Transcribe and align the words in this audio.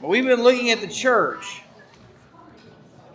But 0.00 0.08
we've 0.08 0.24
been 0.24 0.42
looking 0.42 0.70
at 0.70 0.80
the 0.80 0.88
church. 0.88 1.62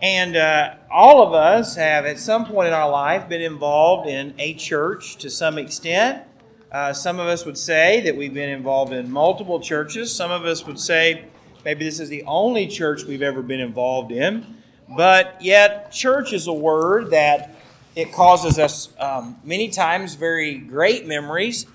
And 0.02 0.34
uh, 0.34 0.76
all 0.90 1.22
of 1.22 1.34
us 1.34 1.76
have, 1.76 2.06
at 2.06 2.18
some 2.18 2.46
point 2.46 2.68
in 2.68 2.74
our 2.74 2.90
life, 2.90 3.28
been 3.28 3.42
involved 3.42 4.08
in 4.08 4.34
a 4.38 4.54
church 4.54 5.16
to 5.16 5.28
some 5.28 5.58
extent. 5.58 6.24
Uh, 6.72 6.92
some 6.92 7.20
of 7.20 7.26
us 7.26 7.44
would 7.44 7.58
say 7.58 8.00
that 8.00 8.16
we've 8.16 8.32
been 8.32 8.48
involved 8.48 8.92
in 8.92 9.10
multiple 9.10 9.60
churches. 9.60 10.14
Some 10.14 10.30
of 10.30 10.44
us 10.46 10.66
would 10.66 10.80
say 10.80 11.26
maybe 11.64 11.84
this 11.84 12.00
is 12.00 12.08
the 12.08 12.22
only 12.24 12.66
church 12.66 13.04
we've 13.04 13.22
ever 13.22 13.42
been 13.42 13.60
involved 13.60 14.10
in. 14.10 14.56
But 14.96 15.36
yet, 15.40 15.92
church 15.92 16.32
is 16.32 16.46
a 16.46 16.52
word 16.52 17.10
that 17.10 17.56
it 17.94 18.12
causes 18.12 18.58
us 18.58 18.88
um, 18.98 19.36
many 19.44 19.68
times 19.68 20.14
very 20.14 20.58
great 20.58 21.06
memories, 21.06 21.66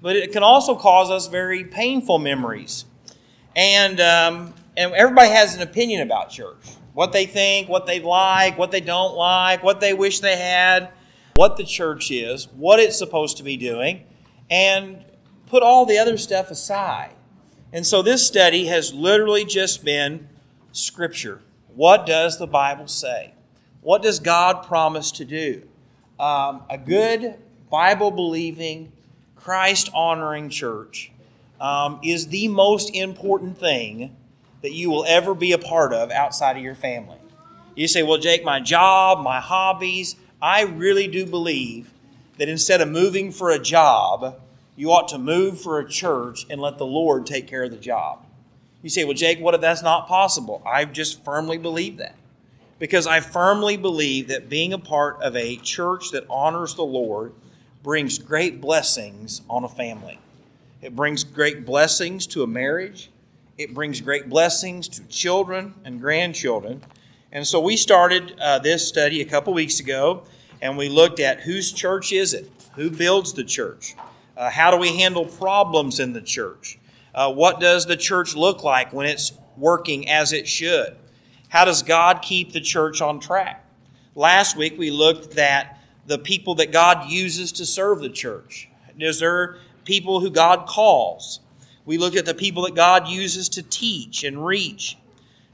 but 0.00 0.16
it 0.16 0.32
can 0.32 0.42
also 0.42 0.74
cause 0.74 1.10
us 1.10 1.26
very 1.26 1.64
painful 1.64 2.18
memories. 2.18 2.86
And, 3.56 4.00
um, 4.00 4.54
and 4.76 4.92
everybody 4.92 5.30
has 5.30 5.54
an 5.54 5.62
opinion 5.62 6.02
about 6.02 6.30
church 6.30 6.56
what 6.94 7.12
they 7.12 7.26
think, 7.26 7.68
what 7.68 7.86
they 7.86 8.00
like, 8.00 8.56
what 8.56 8.70
they 8.70 8.80
don't 8.80 9.16
like, 9.16 9.62
what 9.62 9.80
they 9.80 9.92
wish 9.92 10.20
they 10.20 10.36
had, 10.36 10.88
what 11.34 11.56
the 11.56 11.64
church 11.64 12.10
is, 12.10 12.46
what 12.54 12.78
it's 12.78 12.96
supposed 12.96 13.36
to 13.36 13.42
be 13.42 13.56
doing, 13.56 14.04
and 14.48 15.04
put 15.46 15.62
all 15.62 15.84
the 15.84 15.98
other 15.98 16.16
stuff 16.16 16.50
aside. 16.50 17.10
And 17.72 17.84
so 17.84 18.00
this 18.00 18.24
study 18.24 18.66
has 18.66 18.94
literally 18.94 19.44
just 19.44 19.84
been 19.84 20.28
Scripture. 20.70 21.40
What 21.74 22.06
does 22.06 22.38
the 22.38 22.46
Bible 22.46 22.86
say? 22.86 23.34
What 23.80 24.00
does 24.00 24.20
God 24.20 24.64
promise 24.64 25.10
to 25.12 25.24
do? 25.24 25.62
Um, 26.20 26.62
a 26.70 26.78
good 26.78 27.34
Bible 27.70 28.12
believing, 28.12 28.92
Christ 29.34 29.90
honoring 29.92 30.48
church 30.48 31.10
um, 31.60 32.00
is 32.02 32.28
the 32.28 32.48
most 32.48 32.94
important 32.94 33.58
thing 33.58 34.14
that 34.62 34.72
you 34.72 34.90
will 34.90 35.04
ever 35.06 35.34
be 35.34 35.52
a 35.52 35.58
part 35.58 35.92
of 35.92 36.10
outside 36.10 36.56
of 36.56 36.62
your 36.62 36.74
family. 36.74 37.18
You 37.74 37.88
say, 37.88 38.02
Well, 38.02 38.18
Jake, 38.18 38.44
my 38.44 38.60
job, 38.60 39.22
my 39.22 39.40
hobbies, 39.40 40.16
I 40.40 40.62
really 40.62 41.08
do 41.08 41.26
believe 41.26 41.90
that 42.38 42.48
instead 42.48 42.80
of 42.80 42.88
moving 42.88 43.30
for 43.30 43.50
a 43.50 43.58
job, 43.58 44.40
you 44.76 44.90
ought 44.90 45.08
to 45.08 45.18
move 45.18 45.60
for 45.60 45.78
a 45.78 45.88
church 45.88 46.46
and 46.50 46.60
let 46.60 46.78
the 46.78 46.86
Lord 46.86 47.26
take 47.26 47.46
care 47.46 47.62
of 47.62 47.70
the 47.70 47.76
job. 47.76 48.24
You 48.82 48.90
say, 48.90 49.04
Well, 49.04 49.14
Jake, 49.14 49.40
what 49.40 49.54
if 49.54 49.60
that's 49.60 49.82
not 49.82 50.08
possible? 50.08 50.62
I 50.66 50.84
just 50.84 51.24
firmly 51.24 51.58
believe 51.58 51.98
that. 51.98 52.16
Because 52.78 53.06
I 53.06 53.20
firmly 53.20 53.76
believe 53.76 54.28
that 54.28 54.48
being 54.48 54.72
a 54.72 54.78
part 54.78 55.22
of 55.22 55.36
a 55.36 55.56
church 55.56 56.10
that 56.10 56.26
honors 56.28 56.74
the 56.74 56.84
Lord 56.84 57.32
brings 57.82 58.18
great 58.18 58.60
blessings 58.60 59.42
on 59.48 59.64
a 59.64 59.68
family. 59.68 60.18
It 60.84 60.94
brings 60.94 61.24
great 61.24 61.64
blessings 61.64 62.26
to 62.26 62.42
a 62.42 62.46
marriage. 62.46 63.10
It 63.56 63.72
brings 63.72 64.02
great 64.02 64.28
blessings 64.28 64.86
to 64.88 65.02
children 65.04 65.72
and 65.82 65.98
grandchildren. 65.98 66.82
And 67.32 67.46
so 67.46 67.58
we 67.58 67.78
started 67.78 68.38
uh, 68.38 68.58
this 68.58 68.86
study 68.86 69.22
a 69.22 69.24
couple 69.24 69.54
weeks 69.54 69.80
ago, 69.80 70.24
and 70.60 70.76
we 70.76 70.90
looked 70.90 71.20
at 71.20 71.40
whose 71.40 71.72
church 71.72 72.12
is 72.12 72.34
it? 72.34 72.50
Who 72.74 72.90
builds 72.90 73.32
the 73.32 73.44
church? 73.44 73.94
Uh, 74.36 74.50
how 74.50 74.70
do 74.70 74.76
we 74.76 74.94
handle 74.98 75.24
problems 75.24 76.00
in 76.00 76.12
the 76.12 76.20
church? 76.20 76.78
Uh, 77.14 77.32
what 77.32 77.60
does 77.60 77.86
the 77.86 77.96
church 77.96 78.36
look 78.36 78.62
like 78.62 78.92
when 78.92 79.06
it's 79.06 79.32
working 79.56 80.10
as 80.10 80.34
it 80.34 80.46
should? 80.46 80.94
How 81.48 81.64
does 81.64 81.82
God 81.82 82.20
keep 82.20 82.52
the 82.52 82.60
church 82.60 83.00
on 83.00 83.20
track? 83.20 83.64
Last 84.14 84.54
week 84.54 84.76
we 84.76 84.90
looked 84.90 85.38
at 85.38 85.80
the 86.06 86.18
people 86.18 86.56
that 86.56 86.72
God 86.72 87.08
uses 87.08 87.52
to 87.52 87.64
serve 87.64 88.00
the 88.00 88.10
church. 88.10 88.68
Is 88.98 89.18
there 89.18 89.60
people 89.84 90.20
who 90.20 90.30
God 90.30 90.66
calls? 90.66 91.40
We 91.86 91.98
looked 91.98 92.16
at 92.16 92.26
the 92.26 92.34
people 92.34 92.64
that 92.64 92.74
God 92.74 93.08
uses 93.08 93.48
to 93.50 93.62
teach 93.62 94.24
and 94.24 94.44
reach. 94.44 94.96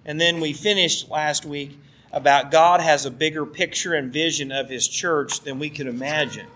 And 0.05 0.21
then 0.21 0.41
we 0.41 0.53
finished 0.53 1.11
last 1.11 1.45
week 1.45 1.79
about 2.13 2.51
God 2.51 2.81
has 2.81 3.07
a 3.07 3.11
bigger 3.11 3.45
picture 3.47 3.95
and 3.95 4.13
vision 4.13 4.53
of 4.53 4.69
His 4.69 4.87
church 4.87 5.41
than 5.41 5.59
we 5.59 5.71
can 5.71 5.87
imagine. 5.87 6.47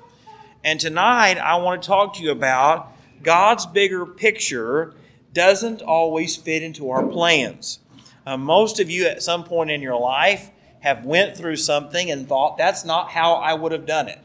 And 0.63 0.81
tonight 0.81 1.39
I 1.39 1.57
want 1.57 1.83
to 1.83 1.87
talk 1.87 2.15
to 2.15 2.23
you 2.23 2.31
about 2.31 2.93
God's 3.23 3.67
bigger 3.67 4.07
picture 4.07 4.95
doesn't 5.33 5.83
always 5.83 6.37
fit 6.37 6.63
into 6.63 6.91
our 6.91 7.07
plans. 7.07 7.81
Uh, 8.27 8.37
most 8.37 8.81
of 8.81 8.91
you 8.91 9.07
at 9.07 9.23
some 9.23 9.45
point 9.45 9.71
in 9.71 9.83
your 9.83 9.99
life 9.99 10.51
have 10.81 11.05
went 11.05 11.37
through 11.37 11.57
something 11.57 12.11
and 12.11 12.29
thought 12.29 12.57
that's 12.57 12.85
not 12.85 13.11
how 13.11 13.35
I 13.35 13.55
would 13.55 13.73
have 13.73 13.87
done 13.87 14.09
it. 14.09 14.21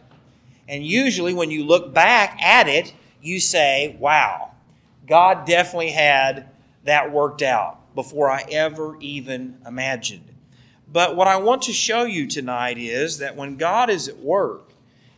And 0.68 0.85
usually 0.85 1.34
when 1.34 1.52
you 1.52 1.66
look 1.66 1.94
back 1.94 2.41
at 2.41 2.68
it, 2.68 2.94
you 3.22 3.40
say, 3.40 3.97
wow, 4.00 4.52
God 5.07 5.46
definitely 5.46 5.91
had 5.91 6.50
that 6.85 7.12
worked 7.12 7.41
out 7.41 7.94
before 7.96 8.30
I 8.30 8.46
ever 8.50 8.97
even 9.00 9.57
imagined. 9.66 10.25
But 10.91 11.16
what 11.16 11.28
I 11.28 11.38
want 11.38 11.63
to 11.63 11.74
show 11.74 12.03
you 12.03 12.28
tonight 12.28 12.78
is 12.78 13.19
that 13.19 13.35
when 13.35 13.58
God 13.58 13.90
is 13.90 14.08
at 14.08 14.18
work, 14.19 14.72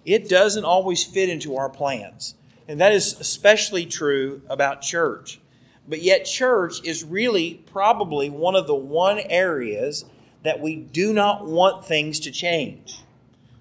it 0.06 0.28
doesn't 0.28 0.66
always 0.66 1.03
fit 1.03 1.29
into 1.29 1.56
our 1.56 1.69
plans. 1.69 2.35
And 2.67 2.79
that 2.81 2.91
is 2.91 3.19
especially 3.19 3.85
true 3.85 4.41
about 4.50 4.81
church. 4.81 5.40
But 5.88 6.01
yet, 6.01 6.25
church 6.25 6.84
is 6.84 7.03
really 7.03 7.63
probably 7.72 8.29
one 8.29 8.56
of 8.56 8.67
the 8.67 8.75
one 8.75 9.19
areas 9.19 10.06
that 10.44 10.59
we 10.59 10.75
do 10.75 11.13
not 11.13 11.45
want 11.45 11.85
things 11.85 12.19
to 12.22 12.31
change. 12.31 13.00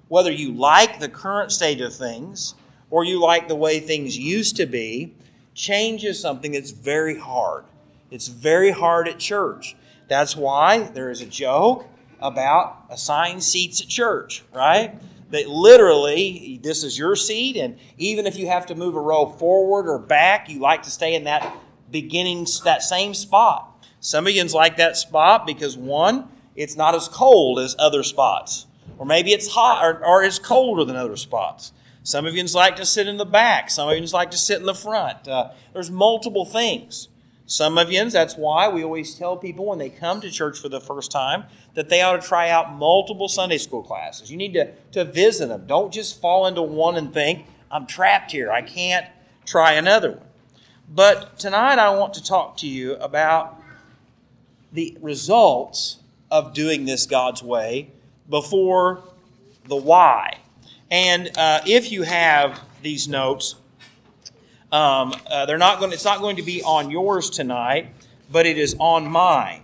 Whether 0.09 0.31
you 0.31 0.53
like 0.53 0.99
the 0.99 1.09
current 1.09 1.53
state 1.53 1.81
of 1.81 1.95
things 1.95 2.55
or 2.91 3.05
you 3.05 3.21
like 3.21 3.49
the 3.49 3.55
way 3.55 3.81
things 3.81 4.19
used 4.19 4.56
to 4.56 4.67
be, 4.67 5.15
change 5.55 6.05
is 6.05 6.21
something 6.21 6.53
that's 6.53 6.71
very 6.71 7.19
hard. 7.19 7.65
It's 8.11 8.28
very 8.28 8.73
hard 8.73 9.09
at 9.09 9.19
church. 9.19 9.77
That's 10.09 10.37
why 10.37 10.81
there 10.81 11.11
is 11.11 11.21
a 11.23 11.27
joke 11.27 11.87
about 12.21 12.84
assigned 12.91 13.43
seats 13.43 13.81
at 13.81 13.89
church, 13.89 14.43
right? 14.53 14.95
That 15.31 15.49
literally, 15.49 16.59
this 16.62 16.83
is 16.83 16.99
your 16.99 17.15
seat, 17.15 17.56
and 17.56 17.79
even 17.97 18.27
if 18.27 18.37
you 18.37 18.49
have 18.49 18.67
to 18.67 18.75
move 18.75 18.97
a 18.97 19.00
row 19.00 19.27
forward 19.27 19.89
or 19.89 19.99
back, 19.99 20.50
you 20.50 20.59
like 20.59 20.83
to 20.83 20.91
stay 20.91 21.15
in 21.15 21.25
that 21.25 21.56
beginning, 21.91 22.47
that 22.65 22.83
same 22.83 23.15
spot. 23.15 23.67
Some 24.00 24.27
of 24.27 24.33
you 24.33 24.43
like 24.45 24.79
that 24.79 24.97
spot 24.97 25.47
because 25.47 25.77
one, 25.77 26.29
it's 26.56 26.77
not 26.77 26.95
as 26.95 27.06
cold 27.06 27.61
as 27.61 27.77
other 27.79 28.03
spots, 28.03 28.67
or 28.99 29.06
maybe 29.06 29.33
it's 29.33 29.49
hot 29.49 29.84
or, 29.84 30.05
or 30.05 30.25
it's 30.25 30.39
colder 30.39 30.84
than 30.84 30.97
other 30.97 31.17
spots. 31.17 31.73
Some 32.03 32.27
of 32.27 32.34
you 32.34 32.44
like 32.44 32.77
to 32.77 32.87
sit 32.87 33.06
in 33.06 33.19
the 33.19 33.25
back. 33.25 33.71
Some 33.71 33.88
of 33.88 33.97
you 33.97 34.05
like 34.06 34.31
to 34.31 34.38
sit 34.38 34.61
in 34.61 34.66
the 34.66 34.75
front. 34.75 35.28
Uh, 35.28 35.50
there's 35.72 35.91
multiple 35.91 36.44
things. 36.44 37.09
Some 37.47 37.78
of 37.78 37.91
you, 37.91 38.09
that's 38.09 38.37
why 38.37 38.69
we 38.69 38.84
always 38.84 39.15
tell 39.16 39.37
people 39.37 39.66
when 39.66 39.78
they 39.78 39.91
come 39.91 40.21
to 40.21 40.31
church 40.31 40.61
for 40.61 40.69
the 40.69 40.81
first 40.81 41.11
time 41.11 41.44
that 41.75 41.88
they 41.88 42.00
ought 42.00 42.21
to 42.21 42.27
try 42.27 42.49
out 42.49 42.72
multiple 42.72 43.28
Sunday 43.28 43.59
school 43.59 43.83
classes. 43.83 44.31
You 44.31 44.37
need 44.37 44.55
to, 44.55 44.72
to 44.93 45.05
visit 45.05 45.49
them. 45.49 45.66
Don't 45.66 45.93
just 45.93 46.21
fall 46.21 46.47
into 46.47 46.62
one 46.62 46.97
and 46.97 47.12
think, 47.12 47.47
I'm 47.71 47.87
trapped 47.87 48.31
here. 48.31 48.53
I 48.53 48.62
can't 48.62 49.06
try 49.44 49.72
another 49.72 50.12
one. 50.12 50.27
But 50.88 51.38
tonight 51.38 51.78
I 51.78 51.91
want 51.91 52.15
to 52.15 52.25
talk 52.25 52.56
to 52.59 52.69
you 52.69 52.94
about 52.94 53.61
the 54.72 54.97
results 55.00 55.99
of 56.31 56.55
doing 56.55 56.84
this 56.84 57.05
God's 57.05 57.43
way 57.43 57.91
before 58.28 59.03
the 59.67 59.77
why. 59.77 60.38
And 60.91 61.31
uh, 61.37 61.61
if 61.67 61.93
you 61.93 62.03
have 62.03 62.61
these 62.83 63.06
notes, 63.06 63.55
um, 64.73 65.15
uh, 65.31 65.47
they're 65.47 65.59
not 65.59 65.78
going. 65.78 65.93
It's 65.93 66.05
not 66.05 66.21
going 66.21 66.37
to 66.37 66.43
be 66.43 66.62
on 66.62 66.91
yours 66.91 67.31
tonight, 67.31 67.89
but 68.31 68.47
it 68.47 68.59
is 68.59 68.77
on 68.78 69.09
mine. 69.09 69.62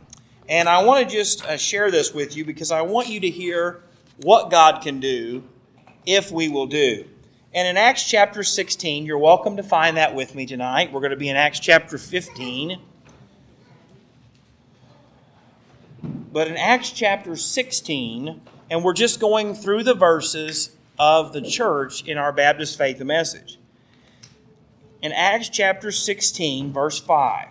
And 0.48 0.68
I 0.68 0.84
want 0.84 1.08
to 1.08 1.14
just 1.14 1.44
uh, 1.44 1.56
share 1.56 1.90
this 1.90 2.14
with 2.14 2.36
you 2.36 2.44
because 2.44 2.70
I 2.70 2.82
want 2.82 3.08
you 3.08 3.20
to 3.20 3.30
hear 3.30 3.82
what 4.22 4.50
God 4.50 4.82
can 4.82 5.00
do 5.00 5.42
if 6.04 6.30
we 6.30 6.48
will 6.48 6.66
do. 6.66 7.04
And 7.52 7.66
in 7.66 7.76
Acts 7.76 8.08
chapter 8.08 8.42
16, 8.42 9.06
you're 9.06 9.18
welcome 9.18 9.56
to 9.56 9.62
find 9.62 9.96
that 9.96 10.14
with 10.14 10.34
me 10.34 10.46
tonight. 10.46 10.92
We're 10.92 11.00
going 11.00 11.10
to 11.10 11.16
be 11.16 11.28
in 11.28 11.36
Acts 11.36 11.58
chapter 11.58 11.98
15. 11.98 12.78
But 16.32 16.48
in 16.48 16.56
Acts 16.56 16.90
chapter 16.90 17.34
16, 17.34 18.40
and 18.70 18.84
we're 18.84 18.92
just 18.92 19.20
going 19.20 19.54
through 19.54 19.84
the 19.84 19.94
verses 19.94 20.75
of 20.98 21.32
the 21.32 21.42
church 21.42 22.04
in 22.04 22.18
our 22.18 22.32
Baptist 22.32 22.78
faith 22.78 22.98
the 22.98 23.04
message. 23.04 23.58
In 25.02 25.12
Acts 25.12 25.48
chapter 25.48 25.92
16, 25.92 26.72
verse 26.72 26.98
5, 26.98 27.48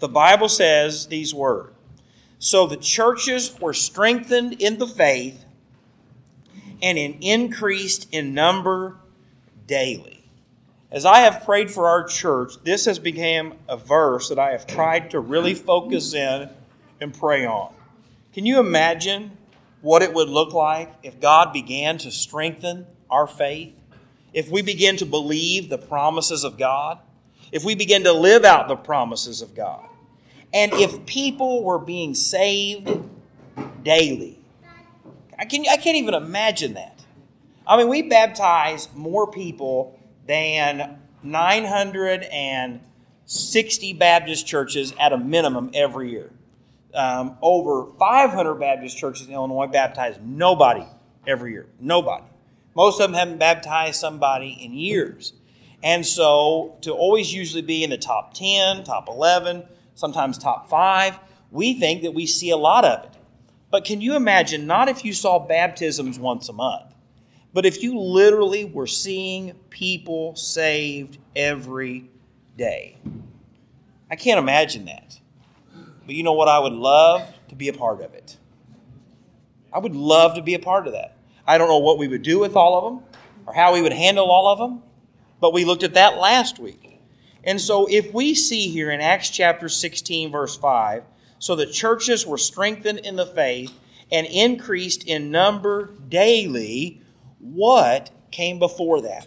the 0.00 0.08
Bible 0.08 0.48
says 0.48 1.06
these 1.06 1.34
words 1.34 1.74
So 2.38 2.66
the 2.66 2.76
churches 2.76 3.58
were 3.60 3.74
strengthened 3.74 4.60
in 4.60 4.78
the 4.78 4.86
faith 4.86 5.44
and 6.82 6.98
in 6.98 7.18
increased 7.20 8.08
in 8.12 8.34
number 8.34 8.96
daily. 9.66 10.24
As 10.90 11.04
I 11.04 11.20
have 11.20 11.44
prayed 11.44 11.70
for 11.70 11.88
our 11.88 12.04
church, 12.04 12.52
this 12.62 12.84
has 12.84 12.98
become 12.98 13.54
a 13.68 13.76
verse 13.76 14.28
that 14.28 14.38
I 14.38 14.52
have 14.52 14.66
tried 14.66 15.10
to 15.10 15.20
really 15.20 15.54
focus 15.54 16.14
in 16.14 16.48
and 17.00 17.12
pray 17.12 17.46
on. 17.46 17.74
Can 18.32 18.46
you 18.46 18.60
imagine 18.60 19.36
what 19.84 20.02
it 20.02 20.12
would 20.14 20.30
look 20.30 20.54
like 20.54 20.90
if 21.02 21.20
God 21.20 21.52
began 21.52 21.98
to 21.98 22.10
strengthen 22.10 22.86
our 23.10 23.26
faith, 23.26 23.74
if 24.32 24.48
we 24.48 24.62
begin 24.62 24.96
to 24.96 25.04
believe 25.04 25.68
the 25.68 25.76
promises 25.76 26.42
of 26.42 26.56
God, 26.56 27.00
if 27.52 27.64
we 27.64 27.74
begin 27.74 28.04
to 28.04 28.12
live 28.12 28.46
out 28.46 28.66
the 28.66 28.76
promises 28.76 29.42
of 29.42 29.54
God. 29.54 29.84
And 30.54 30.72
if 30.72 31.04
people 31.04 31.62
were 31.62 31.78
being 31.78 32.14
saved 32.14 32.98
daily, 33.82 34.38
I, 35.38 35.44
can, 35.44 35.66
I 35.70 35.76
can't 35.76 35.98
even 35.98 36.14
imagine 36.14 36.72
that. 36.74 37.04
I 37.66 37.76
mean, 37.76 37.88
we 37.88 38.00
baptize 38.00 38.88
more 38.94 39.30
people 39.30 40.00
than 40.26 40.98
960 41.22 43.92
Baptist 43.92 44.46
churches 44.46 44.94
at 44.98 45.12
a 45.12 45.18
minimum 45.18 45.72
every 45.74 46.10
year. 46.10 46.30
Um, 46.94 47.36
over 47.42 47.86
500 47.98 48.54
Baptist 48.54 48.96
churches 48.96 49.26
in 49.26 49.34
Illinois 49.34 49.66
baptize 49.66 50.16
nobody 50.22 50.86
every 51.26 51.52
year. 51.52 51.66
Nobody. 51.80 52.24
Most 52.76 53.00
of 53.00 53.10
them 53.10 53.14
haven't 53.14 53.38
baptized 53.38 54.00
somebody 54.00 54.58
in 54.60 54.72
years. 54.72 55.32
And 55.82 56.04
so 56.04 56.76
to 56.80 56.92
always 56.92 57.32
usually 57.32 57.62
be 57.62 57.84
in 57.84 57.90
the 57.90 57.98
top 57.98 58.34
10, 58.34 58.84
top 58.84 59.08
11, 59.08 59.64
sometimes 59.94 60.38
top 60.38 60.68
5, 60.68 61.18
we 61.50 61.74
think 61.74 62.02
that 62.02 62.12
we 62.12 62.26
see 62.26 62.50
a 62.50 62.56
lot 62.56 62.84
of 62.84 63.04
it. 63.04 63.10
But 63.70 63.84
can 63.84 64.00
you 64.00 64.14
imagine, 64.14 64.66
not 64.66 64.88
if 64.88 65.04
you 65.04 65.12
saw 65.12 65.38
baptisms 65.38 66.18
once 66.18 66.48
a 66.48 66.52
month, 66.52 66.94
but 67.52 67.66
if 67.66 67.82
you 67.82 67.98
literally 67.98 68.64
were 68.64 68.86
seeing 68.86 69.52
people 69.68 70.34
saved 70.36 71.18
every 71.36 72.10
day? 72.56 72.98
I 74.10 74.16
can't 74.16 74.38
imagine 74.38 74.86
that. 74.86 75.18
But 76.06 76.14
you 76.14 76.22
know 76.22 76.32
what? 76.32 76.48
I 76.48 76.58
would 76.58 76.72
love 76.72 77.32
to 77.48 77.54
be 77.54 77.68
a 77.68 77.72
part 77.72 78.00
of 78.00 78.14
it. 78.14 78.36
I 79.72 79.78
would 79.78 79.96
love 79.96 80.34
to 80.34 80.42
be 80.42 80.54
a 80.54 80.58
part 80.58 80.86
of 80.86 80.92
that. 80.92 81.16
I 81.46 81.58
don't 81.58 81.68
know 81.68 81.78
what 81.78 81.98
we 81.98 82.08
would 82.08 82.22
do 82.22 82.38
with 82.38 82.56
all 82.56 82.78
of 82.78 82.84
them 82.84 83.20
or 83.46 83.54
how 83.54 83.74
we 83.74 83.82
would 83.82 83.92
handle 83.92 84.30
all 84.30 84.48
of 84.48 84.58
them, 84.58 84.82
but 85.40 85.52
we 85.52 85.64
looked 85.64 85.82
at 85.82 85.94
that 85.94 86.16
last 86.16 86.58
week. 86.58 87.00
And 87.42 87.60
so 87.60 87.86
if 87.86 88.14
we 88.14 88.34
see 88.34 88.68
here 88.68 88.90
in 88.90 89.00
Acts 89.00 89.28
chapter 89.28 89.68
16, 89.68 90.32
verse 90.32 90.56
5, 90.56 91.02
so 91.38 91.54
the 91.54 91.66
churches 91.66 92.26
were 92.26 92.38
strengthened 92.38 93.00
in 93.00 93.16
the 93.16 93.26
faith 93.26 93.72
and 94.10 94.26
increased 94.26 95.04
in 95.04 95.30
number 95.30 95.90
daily, 96.08 97.02
what 97.38 98.10
came 98.30 98.58
before 98.58 99.02
that? 99.02 99.26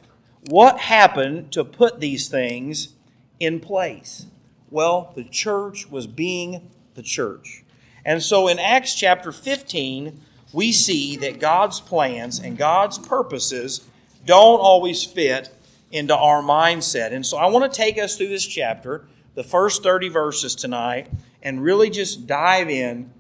What 0.50 0.80
happened 0.80 1.52
to 1.52 1.64
put 1.64 2.00
these 2.00 2.28
things 2.28 2.96
in 3.40 3.60
place? 3.60 4.26
Well, 4.70 5.14
the 5.16 5.24
church 5.24 5.90
was 5.90 6.08
being 6.08 6.70
the 6.96 7.04
church. 7.04 7.64
And 8.04 8.22
so 8.22 8.48
in 8.48 8.60
Acts 8.60 8.96
chapter 8.96 9.32
15, 9.32 10.20
we 10.54 10.72
see 10.72 11.18
that 11.18 11.40
God's 11.40 11.80
plans 11.80 12.40
and 12.40 12.58
God's 12.58 12.98
purposes 12.98 13.86
don't 14.26 14.60
always 14.60 15.04
fit 15.04 15.50
into 15.92 16.16
our 16.16 16.42
mindset. 16.42 17.12
And 17.14 17.26
so 17.26 17.38
I 17.38 17.48
want 17.48 17.72
to 17.72 17.76
take 17.76 17.98
us 17.98 18.18
through 18.18 18.30
this 18.30 18.46
chapter, 18.46 19.06
the 19.36 19.44
first 19.44 19.84
30 19.84 20.10
verses 20.10 20.56
tonight, 20.56 21.10
and 21.42 21.64
really 21.64 21.90
just 21.90 22.28
dive 22.28 22.70
in 22.70 23.12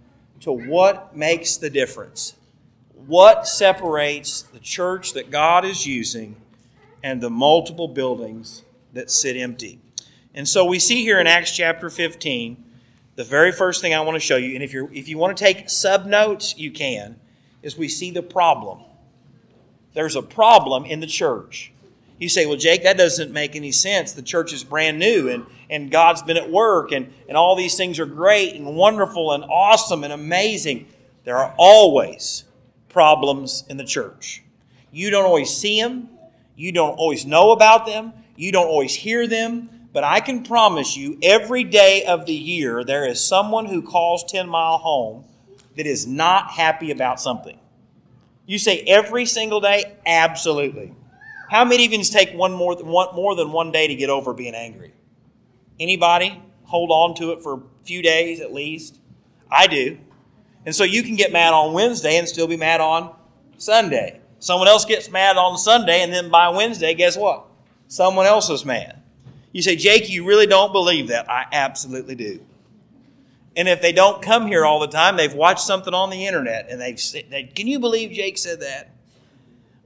to 0.41 0.51
what 0.51 1.15
makes 1.15 1.57
the 1.57 1.69
difference. 1.69 2.35
What 3.05 3.47
separates 3.47 4.41
the 4.41 4.59
church 4.59 5.13
that 5.13 5.31
God 5.31 5.63
is 5.63 5.85
using 5.85 6.35
and 7.03 7.21
the 7.21 7.29
multiple 7.29 7.87
buildings 7.87 8.63
that 8.93 9.09
sit 9.09 9.37
empty. 9.37 9.79
And 10.37 10.47
so 10.47 10.65
we 10.65 10.77
see 10.77 11.01
here 11.01 11.19
in 11.19 11.25
Acts 11.25 11.49
chapter 11.49 11.89
15, 11.89 12.63
the 13.15 13.23
very 13.23 13.51
first 13.51 13.81
thing 13.81 13.95
I 13.95 14.01
want 14.01 14.17
to 14.17 14.19
show 14.19 14.35
you, 14.35 14.53
and 14.53 14.63
if, 14.63 14.71
you 14.71 14.87
if 14.93 15.07
you 15.07 15.17
want 15.17 15.35
to 15.35 15.43
take 15.43 15.67
sub 15.67 16.05
notes, 16.05 16.55
you 16.59 16.69
can, 16.69 17.19
is 17.63 17.75
we 17.75 17.87
see 17.87 18.11
the 18.11 18.21
problem. 18.21 18.81
There's 19.95 20.15
a 20.15 20.21
problem 20.21 20.85
in 20.85 20.99
the 20.99 21.07
church. 21.07 21.73
You 22.19 22.29
say, 22.29 22.45
well, 22.45 22.55
Jake, 22.55 22.83
that 22.83 22.99
doesn't 22.99 23.31
make 23.31 23.55
any 23.55 23.71
sense. 23.71 24.11
The 24.11 24.21
church 24.21 24.53
is 24.53 24.63
brand 24.63 24.99
new 24.99 25.27
and, 25.27 25.43
and 25.71 25.89
God's 25.89 26.21
been 26.21 26.37
at 26.37 26.51
work 26.51 26.91
and, 26.91 27.11
and 27.27 27.35
all 27.35 27.55
these 27.55 27.75
things 27.75 27.99
are 27.99 28.05
great 28.05 28.53
and 28.53 28.75
wonderful 28.75 29.31
and 29.31 29.43
awesome 29.45 30.03
and 30.03 30.13
amazing. 30.13 30.85
There 31.23 31.37
are 31.37 31.55
always 31.57 32.43
problems 32.89 33.63
in 33.69 33.77
the 33.77 33.85
church. 33.85 34.43
You 34.91 35.09
don't 35.09 35.25
always 35.25 35.49
see 35.49 35.81
them, 35.81 36.09
you 36.55 36.71
don't 36.71 36.95
always 36.99 37.25
know 37.25 37.53
about 37.53 37.87
them, 37.87 38.13
you 38.35 38.51
don't 38.51 38.67
always 38.67 38.93
hear 38.93 39.25
them, 39.25 39.71
but 39.97 40.03
I 40.03 40.19
can 40.19 40.43
promise 40.43 40.95
you, 40.95 41.17
every 41.23 41.63
day 41.63 42.03
of 42.03 42.27
the 42.27 42.33
year, 42.35 42.83
there 42.83 43.07
is 43.09 43.19
someone 43.19 43.65
who 43.65 43.81
calls 43.81 44.23
10 44.25 44.47
Mile 44.47 44.77
home 44.77 45.25
that 45.75 45.87
is 45.87 46.05
not 46.05 46.51
happy 46.51 46.91
about 46.91 47.19
something. 47.19 47.57
You 48.45 48.59
say 48.59 48.81
every 48.81 49.25
single 49.25 49.59
day? 49.59 49.95
Absolutely. 50.05 50.93
How 51.49 51.65
many 51.65 51.83
of 51.87 51.91
you 51.91 52.03
take 52.03 52.31
one 52.35 52.53
more, 52.53 52.75
one, 52.75 53.15
more 53.15 53.35
than 53.35 53.51
one 53.51 53.71
day 53.71 53.87
to 53.87 53.95
get 53.95 54.11
over 54.11 54.35
being 54.35 54.53
angry? 54.53 54.93
Anybody 55.79 56.39
hold 56.65 56.91
on 56.91 57.15
to 57.15 57.31
it 57.31 57.41
for 57.41 57.55
a 57.55 57.61
few 57.83 58.03
days 58.03 58.39
at 58.39 58.53
least? 58.53 58.99
I 59.49 59.65
do. 59.65 59.97
And 60.67 60.75
so 60.75 60.83
you 60.83 61.01
can 61.01 61.15
get 61.15 61.31
mad 61.31 61.53
on 61.53 61.73
Wednesday 61.73 62.17
and 62.17 62.27
still 62.29 62.45
be 62.45 62.55
mad 62.55 62.81
on 62.81 63.15
Sunday. 63.57 64.21
Someone 64.37 64.67
else 64.67 64.85
gets 64.85 65.09
mad 65.09 65.37
on 65.37 65.57
Sunday, 65.57 66.03
and 66.03 66.13
then 66.13 66.29
by 66.29 66.49
Wednesday, 66.49 66.93
guess 66.93 67.17
what? 67.17 67.47
Someone 67.87 68.27
else 68.27 68.51
is 68.51 68.63
mad. 68.63 68.96
You 69.57 69.63
say, 69.63 69.75
Jake, 69.75 70.07
you 70.07 70.23
really 70.23 70.45
don't 70.45 70.71
believe 70.71 71.07
that? 71.07 71.31
I 71.31 71.47
absolutely 71.51 72.13
do. 72.13 72.39
And 73.55 73.67
if 73.67 73.81
they 73.81 73.91
don't 73.91 74.21
come 74.21 74.45
here 74.45 74.63
all 74.63 74.79
the 74.79 74.87
time, 74.87 75.17
they've 75.17 75.33
watched 75.33 75.61
something 75.61 75.95
on 75.95 76.11
the 76.11 76.27
internet 76.27 76.67
and 76.69 76.79
they've 76.79 76.99
said, 76.99 77.55
Can 77.55 77.65
you 77.65 77.79
believe 77.79 78.11
Jake 78.11 78.37
said 78.37 78.59
that? 78.59 78.91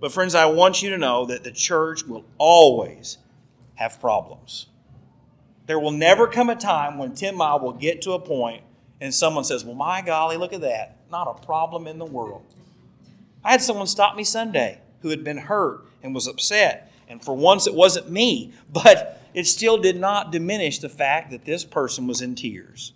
But, 0.02 0.12
friends, 0.12 0.36
I 0.36 0.48
want 0.48 0.84
you 0.84 0.90
to 0.90 0.98
know 0.98 1.26
that 1.28 1.46
the 1.46 1.54
church 1.54 2.04
will 2.04 2.26
always 2.38 3.18
have 3.76 3.98
problems. 4.02 4.68
There 5.68 5.80
will 5.80 5.92
never 5.92 6.28
come 6.28 6.50
a 6.50 6.56
time 6.58 6.98
when 6.98 7.16
10 7.16 7.38
Mile 7.38 7.62
will 7.62 7.72
get 7.72 8.02
to 8.02 8.12
a 8.12 8.20
point 8.20 8.64
and 9.00 9.16
someone 9.16 9.46
says, 9.46 9.64
Well, 9.64 9.76
my 9.76 10.02
golly, 10.02 10.36
look 10.36 10.52
at 10.52 10.60
that. 10.60 10.98
Not 11.10 11.30
a 11.30 11.46
problem 11.46 11.88
in 11.88 11.98
the 11.98 12.04
world. 12.04 12.44
I 13.42 13.52
had 13.52 13.62
someone 13.62 13.88
stop 13.88 14.18
me 14.18 14.26
Sunday 14.26 14.80
who 15.02 15.08
had 15.08 15.24
been 15.24 15.38
hurt 15.38 15.86
and 16.04 16.14
was 16.14 16.28
upset. 16.28 16.92
And 17.08 17.24
for 17.24 17.34
once, 17.34 17.68
it 17.68 17.74
wasn't 17.74 18.12
me, 18.12 18.52
but 18.74 19.20
it 19.34 19.46
still 19.48 19.78
did 19.78 20.00
not 20.00 20.32
diminish 20.32 20.80
the 20.80 20.90
fact 20.90 21.32
that 21.32 21.46
this 21.46 21.64
person 21.64 22.08
was 22.08 22.22
in 22.22 22.36
tears. 22.36 22.94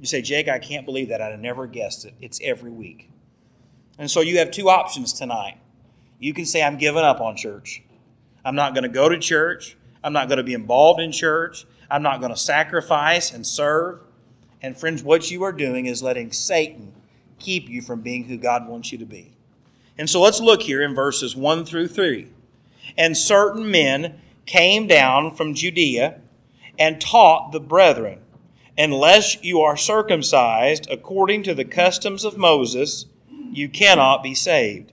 You 0.00 0.06
say, 0.06 0.22
Jake, 0.22 0.48
I 0.48 0.58
can't 0.58 0.84
believe 0.84 1.08
that. 1.08 1.22
I'd 1.22 1.40
never 1.40 1.66
guessed 1.66 2.04
it. 2.04 2.14
It's 2.20 2.40
every 2.42 2.70
week. 2.70 3.10
And 3.98 4.10
so 4.10 4.20
you 4.20 4.38
have 4.38 4.50
two 4.50 4.68
options 4.68 5.12
tonight. 5.12 5.58
You 6.18 6.34
can 6.34 6.46
say, 6.46 6.62
I'm 6.62 6.78
giving 6.78 7.02
up 7.02 7.20
on 7.20 7.36
church. 7.36 7.82
I'm 8.44 8.54
not 8.54 8.74
going 8.74 8.82
to 8.82 8.88
go 8.88 9.08
to 9.08 9.18
church. 9.18 9.76
I'm 10.02 10.12
not 10.12 10.28
going 10.28 10.38
to 10.38 10.44
be 10.44 10.54
involved 10.54 11.00
in 11.00 11.12
church. 11.12 11.64
I'm 11.90 12.02
not 12.02 12.20
going 12.20 12.32
to 12.32 12.38
sacrifice 12.38 13.32
and 13.32 13.46
serve. 13.46 14.00
And 14.62 14.76
friends, 14.76 15.02
what 15.02 15.30
you 15.30 15.42
are 15.44 15.52
doing 15.52 15.86
is 15.86 16.02
letting 16.02 16.32
Satan 16.32 16.92
keep 17.38 17.68
you 17.68 17.82
from 17.82 18.00
being 18.00 18.24
who 18.24 18.36
God 18.36 18.68
wants 18.68 18.92
you 18.92 18.98
to 18.98 19.04
be. 19.04 19.32
And 19.96 20.08
so 20.08 20.20
let's 20.20 20.40
look 20.40 20.62
here 20.62 20.82
in 20.82 20.94
verses 20.94 21.36
1 21.36 21.64
through 21.64 21.88
3. 21.88 22.28
And 22.98 23.16
certain 23.16 23.70
men 23.70 24.20
came 24.46 24.86
down 24.86 25.34
from 25.34 25.54
Judea 25.54 26.20
and 26.78 27.00
taught 27.00 27.52
the 27.52 27.60
brethren, 27.60 28.20
Unless 28.76 29.44
you 29.44 29.60
are 29.60 29.76
circumcised 29.76 30.88
according 30.90 31.44
to 31.44 31.54
the 31.54 31.64
customs 31.64 32.24
of 32.24 32.36
Moses, 32.36 33.06
you 33.52 33.68
cannot 33.68 34.22
be 34.22 34.34
saved. 34.34 34.92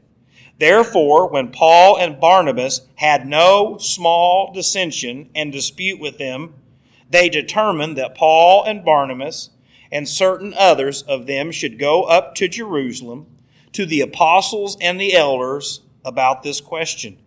Therefore, 0.60 1.27
when 1.27 1.48
Paul 1.48 1.98
and 1.98 2.20
Barnabas 2.20 2.81
had 2.96 3.27
no 3.27 3.79
small 3.79 4.53
dissension 4.53 5.29
and 5.34 5.51
dispute 5.51 6.00
with 6.00 6.20
them, 6.20 6.53
they 7.10 7.27
determined 7.27 7.98
that 7.98 8.13
Paul 8.13 8.63
and 8.63 8.86
Barnabas 8.86 9.50
and 9.91 10.08
certain 10.08 10.53
others 10.55 11.01
of 11.01 11.25
them 11.25 11.51
should 11.51 11.79
go 11.79 12.03
up 12.03 12.36
to 12.36 12.48
Jerusalem 12.48 13.25
to 13.74 13.86
the 13.88 14.01
apostles 14.01 14.77
and 14.79 15.00
the 15.00 15.15
elders 15.15 15.81
about 16.05 16.43
this 16.43 16.62
question. 16.62 17.17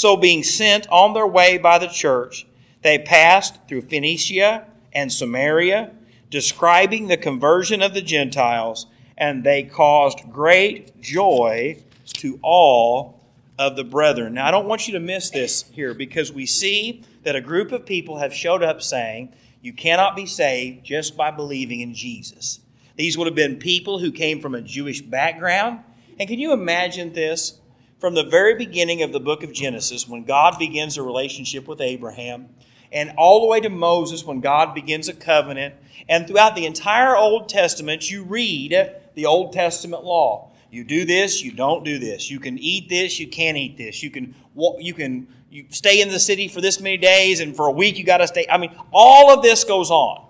So, 0.00 0.16
being 0.16 0.42
sent 0.42 0.88
on 0.88 1.12
their 1.12 1.26
way 1.26 1.58
by 1.58 1.76
the 1.76 1.86
church, 1.86 2.46
they 2.80 2.98
passed 2.98 3.58
through 3.68 3.82
Phoenicia 3.82 4.66
and 4.94 5.12
Samaria, 5.12 5.90
describing 6.30 7.06
the 7.06 7.18
conversion 7.18 7.82
of 7.82 7.92
the 7.92 8.00
Gentiles, 8.00 8.86
and 9.18 9.44
they 9.44 9.62
caused 9.62 10.32
great 10.32 10.98
joy 11.02 11.82
to 12.14 12.38
all 12.40 13.20
of 13.58 13.76
the 13.76 13.84
brethren. 13.84 14.32
Now, 14.32 14.48
I 14.48 14.50
don't 14.50 14.66
want 14.66 14.88
you 14.88 14.94
to 14.94 15.00
miss 15.00 15.28
this 15.28 15.66
here 15.70 15.92
because 15.92 16.32
we 16.32 16.46
see 16.46 17.04
that 17.24 17.36
a 17.36 17.42
group 17.42 17.70
of 17.70 17.84
people 17.84 18.20
have 18.20 18.32
showed 18.32 18.62
up 18.62 18.80
saying, 18.80 19.34
You 19.60 19.74
cannot 19.74 20.16
be 20.16 20.24
saved 20.24 20.82
just 20.82 21.14
by 21.14 21.30
believing 21.30 21.80
in 21.80 21.92
Jesus. 21.92 22.60
These 22.96 23.18
would 23.18 23.26
have 23.26 23.36
been 23.36 23.56
people 23.56 23.98
who 23.98 24.12
came 24.12 24.40
from 24.40 24.54
a 24.54 24.62
Jewish 24.62 25.02
background. 25.02 25.80
And 26.18 26.26
can 26.26 26.38
you 26.38 26.54
imagine 26.54 27.12
this? 27.12 27.59
From 28.00 28.14
the 28.14 28.24
very 28.24 28.54
beginning 28.54 29.02
of 29.02 29.12
the 29.12 29.20
book 29.20 29.42
of 29.42 29.52
Genesis, 29.52 30.08
when 30.08 30.24
God 30.24 30.58
begins 30.58 30.96
a 30.96 31.02
relationship 31.02 31.68
with 31.68 31.80
Abraham, 31.80 32.48
and 32.90 33.12
all 33.16 33.42
the 33.42 33.46
way 33.46 33.60
to 33.60 33.68
Moses, 33.68 34.24
when 34.24 34.40
God 34.40 34.74
begins 34.74 35.08
a 35.08 35.12
covenant, 35.12 35.74
and 36.08 36.26
throughout 36.26 36.56
the 36.56 36.66
entire 36.66 37.14
Old 37.14 37.48
Testament, 37.48 38.10
you 38.10 38.24
read 38.24 38.96
the 39.14 39.26
Old 39.26 39.52
Testament 39.52 40.02
law. 40.02 40.50
You 40.70 40.82
do 40.84 41.04
this, 41.04 41.42
you 41.42 41.52
don't 41.52 41.84
do 41.84 41.98
this. 41.98 42.30
You 42.30 42.40
can 42.40 42.58
eat 42.58 42.88
this, 42.88 43.20
you 43.20 43.28
can't 43.28 43.56
eat 43.56 43.76
this. 43.76 44.02
You 44.02 44.10
can 44.10 44.34
you 44.78 44.94
can 44.94 45.28
you 45.50 45.66
stay 45.70 46.00
in 46.00 46.08
the 46.08 46.20
city 46.20 46.48
for 46.48 46.60
this 46.60 46.80
many 46.80 46.96
days, 46.96 47.40
and 47.40 47.54
for 47.54 47.66
a 47.66 47.72
week 47.72 47.98
you 47.98 48.04
got 48.04 48.18
to 48.18 48.26
stay. 48.26 48.46
I 48.48 48.56
mean, 48.56 48.74
all 48.92 49.30
of 49.30 49.42
this 49.42 49.64
goes 49.64 49.90
on. 49.90 50.26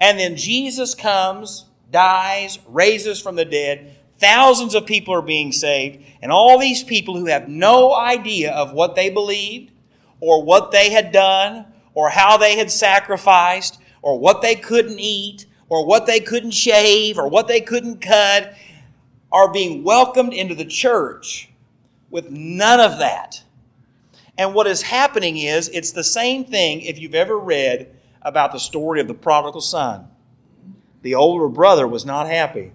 And 0.00 0.18
then 0.18 0.36
Jesus 0.36 0.94
comes, 0.94 1.66
dies, 1.90 2.58
raises 2.66 3.20
from 3.20 3.36
the 3.36 3.44
dead. 3.44 3.96
Thousands 4.20 4.74
of 4.74 4.86
people 4.86 5.14
are 5.14 5.22
being 5.22 5.50
saved. 5.50 6.04
And 6.22 6.30
all 6.30 6.58
these 6.58 6.84
people 6.84 7.16
who 7.18 7.26
have 7.26 7.48
no 7.48 7.94
idea 7.94 8.52
of 8.52 8.72
what 8.72 8.94
they 8.94 9.10
believed, 9.10 9.72
or 10.20 10.44
what 10.44 10.70
they 10.70 10.90
had 10.90 11.10
done, 11.10 11.64
or 11.94 12.10
how 12.10 12.36
they 12.36 12.56
had 12.56 12.70
sacrificed, 12.70 13.80
or 14.02 14.18
what 14.18 14.42
they 14.42 14.54
couldn't 14.54 15.00
eat, 15.00 15.46
or 15.68 15.86
what 15.86 16.06
they 16.06 16.20
couldn't 16.20 16.50
shave, 16.50 17.18
or 17.18 17.28
what 17.28 17.48
they 17.48 17.60
couldn't 17.60 18.00
cut, 18.00 18.54
are 19.32 19.52
being 19.52 19.82
welcomed 19.82 20.34
into 20.34 20.54
the 20.54 20.64
church 20.64 21.48
with 22.10 22.30
none 22.30 22.80
of 22.80 22.98
that. 22.98 23.42
And 24.36 24.54
what 24.54 24.66
is 24.66 24.82
happening 24.82 25.36
is 25.38 25.68
it's 25.68 25.92
the 25.92 26.04
same 26.04 26.44
thing 26.44 26.82
if 26.82 26.98
you've 26.98 27.14
ever 27.14 27.38
read 27.38 27.94
about 28.22 28.52
the 28.52 28.58
story 28.58 29.00
of 29.00 29.08
the 29.08 29.14
prodigal 29.14 29.60
son. 29.60 30.08
The 31.02 31.14
older 31.14 31.48
brother 31.48 31.86
was 31.86 32.04
not 32.04 32.26
happy, 32.26 32.72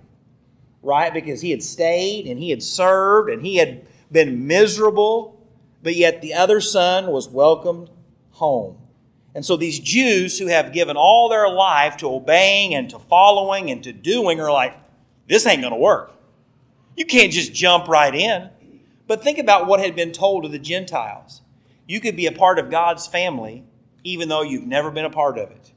right? 0.86 1.14
Because 1.14 1.42
he 1.42 1.52
had 1.52 1.64
stayed 1.64 2.28
and 2.28 2.40
he 2.40 2.50
had 2.50 2.64
served 2.64 3.30
and 3.30 3.46
he 3.46 3.58
had 3.58 3.86
been 4.12 4.48
miserable, 4.48 5.40
but 5.84 5.96
yet 5.96 6.22
the 6.22 6.34
other 6.34 6.62
son 6.62 7.08
was 7.08 7.28
welcomed 7.28 7.90
home. 8.32 8.78
And 9.34 9.46
so 9.46 9.58
these 9.58 9.80
Jews 9.80 10.40
who 10.40 10.48
have 10.48 10.72
given 10.72 10.96
all 10.96 11.28
their 11.28 11.50
life 11.50 11.98
to 11.98 12.08
obeying 12.08 12.74
and 12.74 12.90
to 12.92 13.00
following 13.00 13.70
and 13.70 13.84
to 13.84 13.92
doing 13.92 14.40
are 14.40 14.52
like, 14.52 14.78
this 15.28 15.46
ain't 15.46 15.62
going 15.62 15.74
to 15.74 15.80
work. 15.80 16.14
You 16.96 17.06
can't 17.06 17.34
just 17.34 17.54
jump 17.54 17.88
right 17.90 18.16
in. 18.16 18.50
But 19.08 19.24
think 19.24 19.38
about 19.38 19.68
what 19.68 19.82
had 19.82 19.96
been 19.96 20.14
told 20.14 20.44
to 20.44 20.50
the 20.50 20.60
Gentiles. 20.60 21.42
You 21.88 22.00
could 22.00 22.16
be 22.16 22.28
a 22.28 22.32
part 22.32 22.60
of 22.60 22.72
God's 22.72 23.06
family 23.06 23.66
even 24.06 24.30
though 24.30 24.44
you've 24.44 24.68
never 24.68 24.92
been 24.92 25.04
a 25.04 25.10
part 25.10 25.38
of 25.38 25.50
it. 25.52 25.74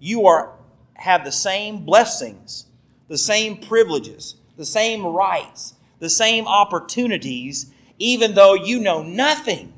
You 0.00 0.26
are 0.26 0.54
have 0.94 1.24
the 1.24 1.30
same 1.30 1.84
blessings, 1.84 2.66
the 3.12 3.18
same 3.18 3.58
privileges, 3.58 4.36
the 4.56 4.64
same 4.64 5.04
rights, 5.04 5.74
the 5.98 6.08
same 6.08 6.46
opportunities 6.46 7.70
even 7.98 8.34
though 8.34 8.54
you 8.54 8.80
know 8.80 9.02
nothing. 9.02 9.70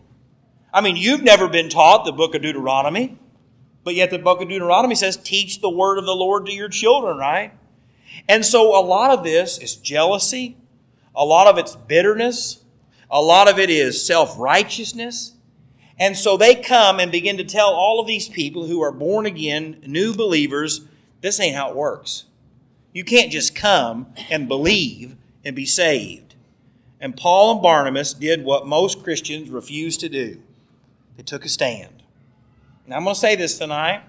I 0.73 0.81
mean, 0.81 0.95
you've 0.95 1.25
never 1.25 1.49
been 1.49 1.69
taught 1.69 2.05
the 2.05 2.13
book 2.13 2.37
of 2.37 2.43
Deuteronomy, 2.43 3.19
but 3.83 3.97
yet 3.97 4.11
the 4.11 4.21
book 4.21 4.41
of 4.41 4.49
Deuteronomy 4.49 4.95
says 4.95 5.17
teach 5.17 5.61
the 5.61 5.69
word 5.69 5.99
of 5.99 6.07
the 6.07 6.15
Lord 6.15 6.47
to 6.47 6.53
your 6.53 6.69
children, 6.69 7.17
right? 7.17 7.53
And 8.29 8.47
so 8.47 8.79
a 8.79 8.87
lot 8.87 9.11
of 9.11 9.25
this 9.25 9.59
is 9.59 9.75
jealousy, 9.75 10.57
a 11.13 11.25
lot 11.25 11.49
of 11.49 11.59
it's 11.59 11.75
bitterness, 11.75 12.63
a 13.11 13.21
lot 13.21 13.51
of 13.51 13.59
it 13.59 13.69
is 13.69 14.07
self 14.07 14.39
righteousness. 14.39 15.33
And 15.99 16.17
so 16.17 16.37
they 16.37 16.55
come 16.55 17.01
and 17.01 17.11
begin 17.11 17.39
to 17.39 17.45
tell 17.45 17.71
all 17.71 17.99
of 17.99 18.07
these 18.07 18.29
people 18.29 18.65
who 18.65 18.81
are 18.81 18.93
born 18.93 19.27
again, 19.27 19.83
new 19.85 20.15
believers, 20.15 20.83
this 21.21 21.41
ain't 21.41 21.57
how 21.57 21.71
it 21.71 21.75
works. 21.75 22.27
You 22.95 23.03
can't 23.05 23.33
just 23.33 23.57
come 23.57 24.07
and 24.31 24.49
believe 24.49 25.17
and 25.45 25.55
be 25.55 25.67
saved. 25.67 26.37
And 27.01 27.17
Paul 27.17 27.53
and 27.53 27.63
Barnabas 27.63 28.15
did 28.15 28.45
what 28.45 28.67
most 28.67 29.03
Christians 29.03 29.51
refuse 29.51 29.99
to 29.99 30.09
do 30.09 30.41
they 31.17 31.23
took 31.23 31.45
a 31.45 31.49
stand. 31.49 32.03
Now, 32.87 32.97
I'm 32.97 33.05
going 33.05 33.15
to 33.15 33.21
say 33.21 33.37
this 33.37 33.59
tonight, 33.59 34.03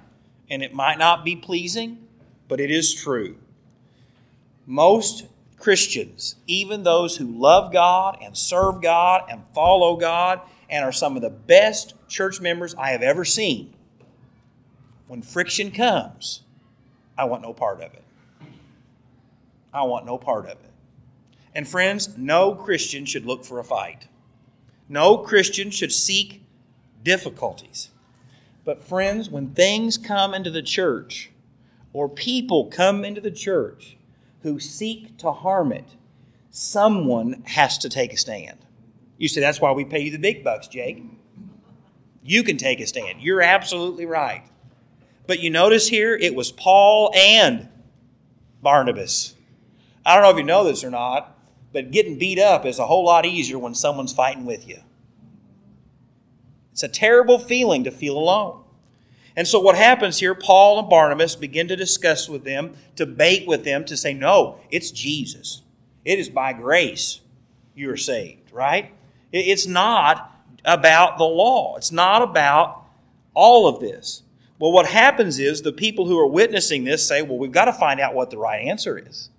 and 0.49 0.63
it 0.63 0.73
might 0.73 0.97
not 0.97 1.23
be 1.23 1.35
pleasing, 1.35 2.07
but 2.47 2.59
it 2.59 2.71
is 2.71 2.93
true. 2.93 3.35
Most 4.65 5.25
Christians, 5.59 6.35
even 6.47 6.83
those 6.83 7.17
who 7.17 7.25
love 7.25 7.73
God 7.73 8.17
and 8.21 8.35
serve 8.35 8.81
God 8.81 9.25
and 9.29 9.43
follow 9.53 9.97
God 9.97 10.41
and 10.69 10.83
are 10.83 10.91
some 10.91 11.15
of 11.15 11.21
the 11.21 11.29
best 11.29 11.93
church 12.07 12.41
members 12.41 12.73
I 12.75 12.89
have 12.89 13.01
ever 13.01 13.25
seen, 13.25 13.73
when 15.07 15.21
friction 15.21 15.71
comes, 15.71 16.41
I 17.17 17.25
want 17.25 17.43
no 17.43 17.53
part 17.53 17.81
of 17.81 17.93
it. 17.93 18.04
I 19.75 19.83
want 19.83 20.05
no 20.05 20.17
part 20.17 20.45
of 20.45 20.51
it. 20.51 20.71
And 21.53 21.67
friends, 21.67 22.17
no 22.17 22.55
Christian 22.55 23.05
should 23.05 23.25
look 23.25 23.43
for 23.43 23.59
a 23.59 23.63
fight. 23.63 24.07
No 24.87 25.17
Christian 25.17 25.69
should 25.69 25.91
seek 25.91 26.43
difficulties. 27.03 27.89
But, 28.63 28.81
friends, 28.81 29.29
when 29.29 29.53
things 29.53 29.97
come 29.97 30.33
into 30.33 30.49
the 30.49 30.63
church, 30.63 31.29
or 31.93 32.09
people 32.09 32.65
come 32.65 33.05
into 33.05 33.21
the 33.21 33.31
church 33.31 33.97
who 34.43 34.59
seek 34.59 35.17
to 35.17 35.31
harm 35.31 35.71
it, 35.71 35.85
someone 36.49 37.43
has 37.45 37.77
to 37.79 37.89
take 37.89 38.13
a 38.13 38.17
stand. 38.17 38.57
You 39.17 39.27
say, 39.27 39.41
that's 39.41 39.61
why 39.61 39.71
we 39.71 39.85
pay 39.85 39.99
you 39.99 40.11
the 40.11 40.17
big 40.17 40.43
bucks, 40.43 40.67
Jake. 40.67 41.03
You 42.23 42.43
can 42.43 42.57
take 42.57 42.79
a 42.79 42.87
stand. 42.87 43.21
You're 43.21 43.41
absolutely 43.41 44.05
right. 44.05 44.43
But 45.27 45.39
you 45.39 45.49
notice 45.49 45.87
here, 45.87 46.15
it 46.15 46.33
was 46.33 46.51
Paul 46.51 47.13
and 47.15 47.69
Barnabas. 48.61 49.34
I 50.05 50.13
don't 50.13 50.23
know 50.23 50.29
if 50.29 50.37
you 50.37 50.43
know 50.43 50.63
this 50.63 50.83
or 50.83 50.91
not, 50.91 51.37
but 51.73 51.91
getting 51.91 52.17
beat 52.17 52.39
up 52.39 52.65
is 52.65 52.79
a 52.79 52.85
whole 52.85 53.05
lot 53.05 53.25
easier 53.25 53.57
when 53.57 53.73
someone's 53.73 54.13
fighting 54.13 54.45
with 54.45 54.67
you. 54.67 54.79
It's 56.71 56.83
a 56.83 56.87
terrible 56.87 57.39
feeling 57.39 57.83
to 57.85 57.91
feel 57.91 58.17
alone. 58.17 58.61
And 59.35 59.47
so 59.47 59.59
what 59.59 59.75
happens 59.75 60.19
here, 60.19 60.35
Paul 60.35 60.79
and 60.79 60.89
Barnabas 60.89 61.35
begin 61.35 61.67
to 61.67 61.75
discuss 61.75 62.29
with 62.29 62.43
them, 62.43 62.75
to 62.95 63.05
bait 63.05 63.47
with 63.47 63.63
them, 63.63 63.83
to 63.85 63.97
say, 63.97 64.13
no, 64.13 64.59
it's 64.69 64.91
Jesus. 64.91 65.61
It 66.05 66.19
is 66.19 66.29
by 66.29 66.53
grace 66.53 67.19
you 67.73 67.89
are 67.91 67.97
saved, 67.97 68.51
right? 68.53 68.93
It's 69.33 69.67
not 69.67 70.31
about 70.63 71.17
the 71.17 71.25
law. 71.25 71.75
It's 71.75 71.91
not 71.91 72.21
about 72.21 72.83
all 73.33 73.67
of 73.67 73.81
this. 73.81 74.23
Well, 74.59 74.71
what 74.71 74.85
happens 74.85 75.39
is 75.39 75.61
the 75.61 75.73
people 75.73 76.05
who 76.05 76.17
are 76.17 76.27
witnessing 76.27 76.85
this 76.85 77.05
say, 77.05 77.21
well, 77.21 77.37
we've 77.37 77.51
got 77.51 77.65
to 77.65 77.73
find 77.73 77.99
out 77.99 78.13
what 78.13 78.29
the 78.29 78.37
right 78.37 78.65
answer 78.65 78.97
is. 78.97 79.29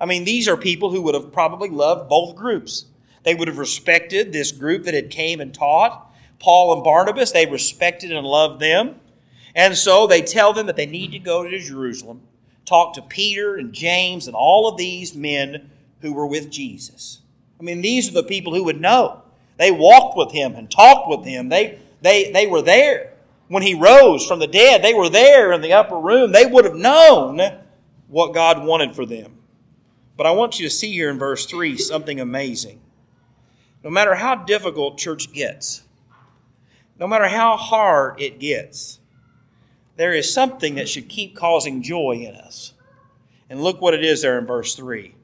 I 0.00 0.06
mean, 0.06 0.24
these 0.24 0.48
are 0.48 0.56
people 0.56 0.90
who 0.90 1.02
would 1.02 1.14
have 1.14 1.32
probably 1.32 1.68
loved 1.68 2.08
both 2.08 2.36
groups. 2.36 2.86
They 3.22 3.34
would 3.34 3.48
have 3.48 3.58
respected 3.58 4.32
this 4.32 4.52
group 4.52 4.84
that 4.84 4.94
had 4.94 5.10
came 5.10 5.40
and 5.40 5.52
taught. 5.52 6.12
Paul 6.38 6.74
and 6.74 6.84
Barnabas, 6.84 7.32
they 7.32 7.46
respected 7.46 8.12
and 8.12 8.26
loved 8.26 8.60
them. 8.60 8.96
And 9.54 9.76
so 9.76 10.06
they 10.06 10.20
tell 10.20 10.52
them 10.52 10.66
that 10.66 10.76
they 10.76 10.86
need 10.86 11.12
to 11.12 11.18
go 11.18 11.48
to 11.48 11.58
Jerusalem, 11.58 12.22
talk 12.66 12.94
to 12.94 13.02
Peter 13.02 13.56
and 13.56 13.72
James 13.72 14.26
and 14.26 14.34
all 14.34 14.68
of 14.68 14.76
these 14.76 15.14
men 15.14 15.70
who 16.00 16.12
were 16.12 16.26
with 16.26 16.50
Jesus. 16.50 17.20
I 17.58 17.62
mean, 17.62 17.80
these 17.80 18.08
are 18.08 18.14
the 18.14 18.24
people 18.24 18.54
who 18.54 18.64
would 18.64 18.80
know. 18.80 19.22
They 19.56 19.70
walked 19.70 20.16
with 20.16 20.32
him 20.32 20.54
and 20.56 20.70
talked 20.70 21.08
with 21.08 21.24
him. 21.24 21.48
They, 21.48 21.78
they, 22.02 22.32
they 22.32 22.46
were 22.46 22.62
there. 22.62 23.12
When 23.48 23.62
he 23.62 23.74
rose 23.74 24.26
from 24.26 24.40
the 24.40 24.46
dead, 24.46 24.82
they 24.82 24.94
were 24.94 25.08
there 25.08 25.52
in 25.52 25.60
the 25.60 25.72
upper 25.72 25.98
room. 25.98 26.32
They 26.32 26.46
would 26.46 26.64
have 26.64 26.74
known 26.74 27.40
what 28.08 28.34
God 28.34 28.64
wanted 28.64 28.96
for 28.96 29.06
them. 29.06 29.33
But 30.16 30.26
I 30.26 30.30
want 30.30 30.58
you 30.58 30.66
to 30.66 30.74
see 30.74 30.92
here 30.92 31.10
in 31.10 31.18
verse 31.18 31.46
3 31.46 31.76
something 31.76 32.20
amazing. 32.20 32.80
No 33.82 33.90
matter 33.90 34.14
how 34.14 34.36
difficult 34.36 34.98
church 34.98 35.32
gets, 35.32 35.82
no 36.98 37.06
matter 37.06 37.28
how 37.28 37.56
hard 37.56 38.20
it 38.20 38.38
gets, 38.38 39.00
there 39.96 40.12
is 40.12 40.32
something 40.32 40.76
that 40.76 40.88
should 40.88 41.08
keep 41.08 41.36
causing 41.36 41.82
joy 41.82 42.24
in 42.26 42.34
us. 42.34 42.72
And 43.50 43.62
look 43.62 43.80
what 43.80 43.94
it 43.94 44.04
is 44.04 44.22
there 44.22 44.38
in 44.38 44.46
verse 44.46 44.74
3. 44.74 45.14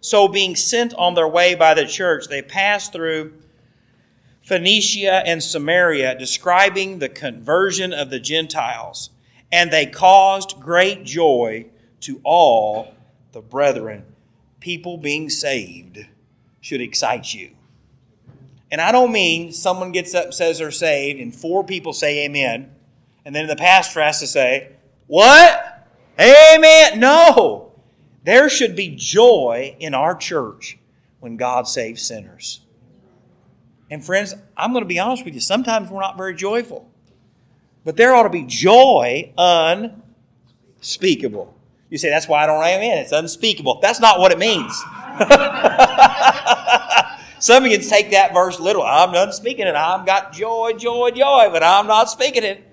So, 0.00 0.28
being 0.28 0.56
sent 0.56 0.94
on 0.94 1.14
their 1.14 1.28
way 1.28 1.54
by 1.54 1.74
the 1.74 1.86
church, 1.86 2.28
they 2.28 2.42
passed 2.42 2.92
through 2.92 3.34
Phoenicia 4.42 5.26
and 5.26 5.42
Samaria, 5.42 6.18
describing 6.18 6.98
the 6.98 7.08
conversion 7.08 7.92
of 7.92 8.10
the 8.10 8.20
Gentiles. 8.20 9.10
And 9.50 9.70
they 9.70 9.86
caused 9.86 10.60
great 10.60 11.04
joy 11.04 11.66
to 12.00 12.20
all 12.24 12.94
the 13.32 13.40
brethren. 13.40 14.04
People 14.60 14.98
being 14.98 15.30
saved 15.30 16.06
should 16.60 16.80
excite 16.80 17.32
you. 17.32 17.50
And 18.70 18.80
I 18.80 18.92
don't 18.92 19.12
mean 19.12 19.52
someone 19.52 19.92
gets 19.92 20.14
up 20.14 20.26
and 20.26 20.34
says 20.34 20.58
they're 20.58 20.70
saved 20.70 21.20
and 21.20 21.34
four 21.34 21.64
people 21.64 21.92
say 21.92 22.26
amen, 22.26 22.70
and 23.24 23.34
then 23.34 23.46
the 23.46 23.56
pastor 23.56 24.02
has 24.02 24.20
to 24.20 24.26
say, 24.26 24.72
What? 25.06 25.86
Amen. 26.18 26.98
No. 26.98 27.72
There 28.24 28.48
should 28.48 28.76
be 28.76 28.94
joy 28.96 29.76
in 29.78 29.94
our 29.94 30.14
church 30.14 30.78
when 31.20 31.36
God 31.36 31.68
saves 31.68 32.02
sinners. 32.02 32.60
And 33.90 34.04
friends, 34.04 34.34
I'm 34.56 34.72
going 34.72 34.82
to 34.82 34.88
be 34.88 34.98
honest 34.98 35.24
with 35.24 35.34
you, 35.34 35.40
sometimes 35.40 35.90
we're 35.90 36.00
not 36.00 36.16
very 36.16 36.34
joyful. 36.34 36.90
But 37.84 37.96
there 37.96 38.14
ought 38.14 38.24
to 38.24 38.30
be 38.30 38.44
joy 38.44 39.32
unspeakable. 39.38 41.54
You 41.90 41.98
say, 41.98 42.10
that's 42.10 42.28
why 42.28 42.42
I 42.42 42.46
don't 42.46 42.62
amen. 42.62 42.98
It's 42.98 43.12
unspeakable. 43.12 43.80
That's 43.80 44.00
not 44.00 44.18
what 44.18 44.32
it 44.32 44.38
means. 44.38 44.72
Some 47.40 47.64
of 47.64 47.70
you 47.70 47.78
take 47.78 48.10
that 48.10 48.34
verse 48.34 48.60
literal. 48.60 48.84
I'm 48.84 49.12
not 49.12 49.34
speaking 49.34 49.66
it. 49.66 49.74
I've 49.74 50.04
got 50.04 50.32
joy, 50.32 50.72
joy, 50.76 51.10
joy, 51.12 51.48
but 51.50 51.62
I'm 51.62 51.86
not 51.86 52.10
speaking 52.10 52.42
it. 52.42 52.64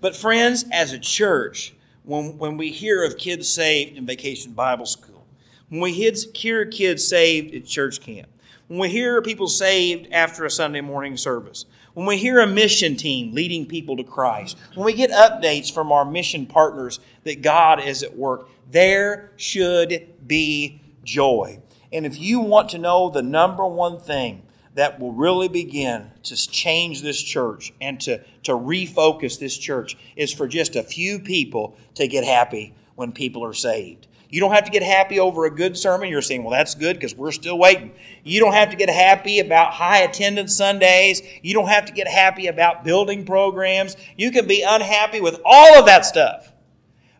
But 0.00 0.14
friends, 0.14 0.64
as 0.70 0.92
a 0.92 0.98
church, 0.98 1.74
when, 2.04 2.38
when 2.38 2.56
we 2.56 2.70
hear 2.70 3.04
of 3.04 3.18
kids 3.18 3.48
saved 3.48 3.96
in 3.96 4.06
vacation 4.06 4.52
Bible 4.52 4.86
school, 4.86 5.26
when 5.68 5.80
we 5.80 5.92
hear 5.92 6.66
kids 6.66 7.06
saved 7.06 7.54
at 7.54 7.66
church 7.66 8.00
camp, 8.00 8.28
when 8.68 8.78
we 8.78 8.88
hear 8.88 9.20
people 9.22 9.48
saved 9.48 10.12
after 10.12 10.44
a 10.44 10.50
Sunday 10.50 10.80
morning 10.80 11.16
service, 11.16 11.64
when 11.94 12.06
we 12.06 12.16
hear 12.16 12.38
a 12.38 12.46
mission 12.46 12.96
team 12.96 13.32
leading 13.34 13.66
people 13.66 13.96
to 13.96 14.04
Christ, 14.04 14.56
when 14.74 14.86
we 14.86 14.92
get 14.92 15.10
updates 15.10 15.72
from 15.72 15.90
our 15.92 16.04
mission 16.04 16.46
partners 16.46 17.00
that 17.24 17.42
God 17.42 17.82
is 17.82 18.02
at 18.02 18.16
work, 18.16 18.48
there 18.70 19.32
should 19.36 20.08
be 20.26 20.80
joy. 21.04 21.60
And 21.92 22.04
if 22.04 22.18
you 22.18 22.40
want 22.40 22.70
to 22.70 22.78
know 22.78 23.10
the 23.10 23.22
number 23.22 23.66
one 23.66 23.98
thing 23.98 24.42
that 24.74 25.00
will 25.00 25.12
really 25.12 25.48
begin 25.48 26.10
to 26.22 26.36
change 26.36 27.02
this 27.02 27.20
church 27.20 27.72
and 27.80 28.00
to, 28.02 28.22
to 28.44 28.52
refocus 28.52 29.38
this 29.38 29.56
church 29.56 29.96
is 30.14 30.32
for 30.32 30.46
just 30.46 30.76
a 30.76 30.82
few 30.82 31.18
people 31.18 31.76
to 31.94 32.06
get 32.06 32.24
happy 32.24 32.74
when 32.94 33.10
people 33.10 33.44
are 33.44 33.54
saved. 33.54 34.06
You 34.30 34.40
don't 34.40 34.52
have 34.52 34.64
to 34.64 34.70
get 34.70 34.82
happy 34.82 35.18
over 35.18 35.46
a 35.46 35.50
good 35.50 35.76
sermon. 35.76 36.10
You're 36.10 36.20
saying, 36.20 36.42
well, 36.42 36.50
that's 36.50 36.74
good 36.74 36.96
because 36.96 37.14
we're 37.14 37.32
still 37.32 37.58
waiting. 37.58 37.92
You 38.24 38.40
don't 38.40 38.52
have 38.52 38.70
to 38.70 38.76
get 38.76 38.90
happy 38.90 39.38
about 39.38 39.72
high 39.72 40.00
attendance 40.00 40.54
Sundays. 40.54 41.22
You 41.42 41.54
don't 41.54 41.68
have 41.68 41.86
to 41.86 41.92
get 41.92 42.06
happy 42.06 42.46
about 42.46 42.84
building 42.84 43.24
programs. 43.24 43.96
You 44.16 44.30
can 44.30 44.46
be 44.46 44.62
unhappy 44.62 45.20
with 45.20 45.40
all 45.46 45.78
of 45.78 45.86
that 45.86 46.04
stuff. 46.04 46.52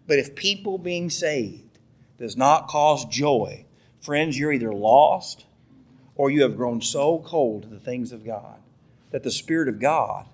But 0.06 0.18
if 0.18 0.34
people 0.34 0.76
being 0.76 1.08
saved 1.08 1.78
does 2.18 2.36
not 2.36 2.68
cause 2.68 3.06
joy, 3.06 3.64
friends, 4.00 4.38
you're 4.38 4.52
either 4.52 4.72
lost 4.72 5.46
or 6.14 6.30
you 6.30 6.42
have 6.42 6.56
grown 6.56 6.82
so 6.82 7.20
cold 7.20 7.62
to 7.62 7.68
the 7.68 7.80
things 7.80 8.12
of 8.12 8.26
God 8.26 8.58
that 9.12 9.22
the 9.22 9.30
Spirit 9.30 9.68
of 9.68 9.80
God, 9.80 10.26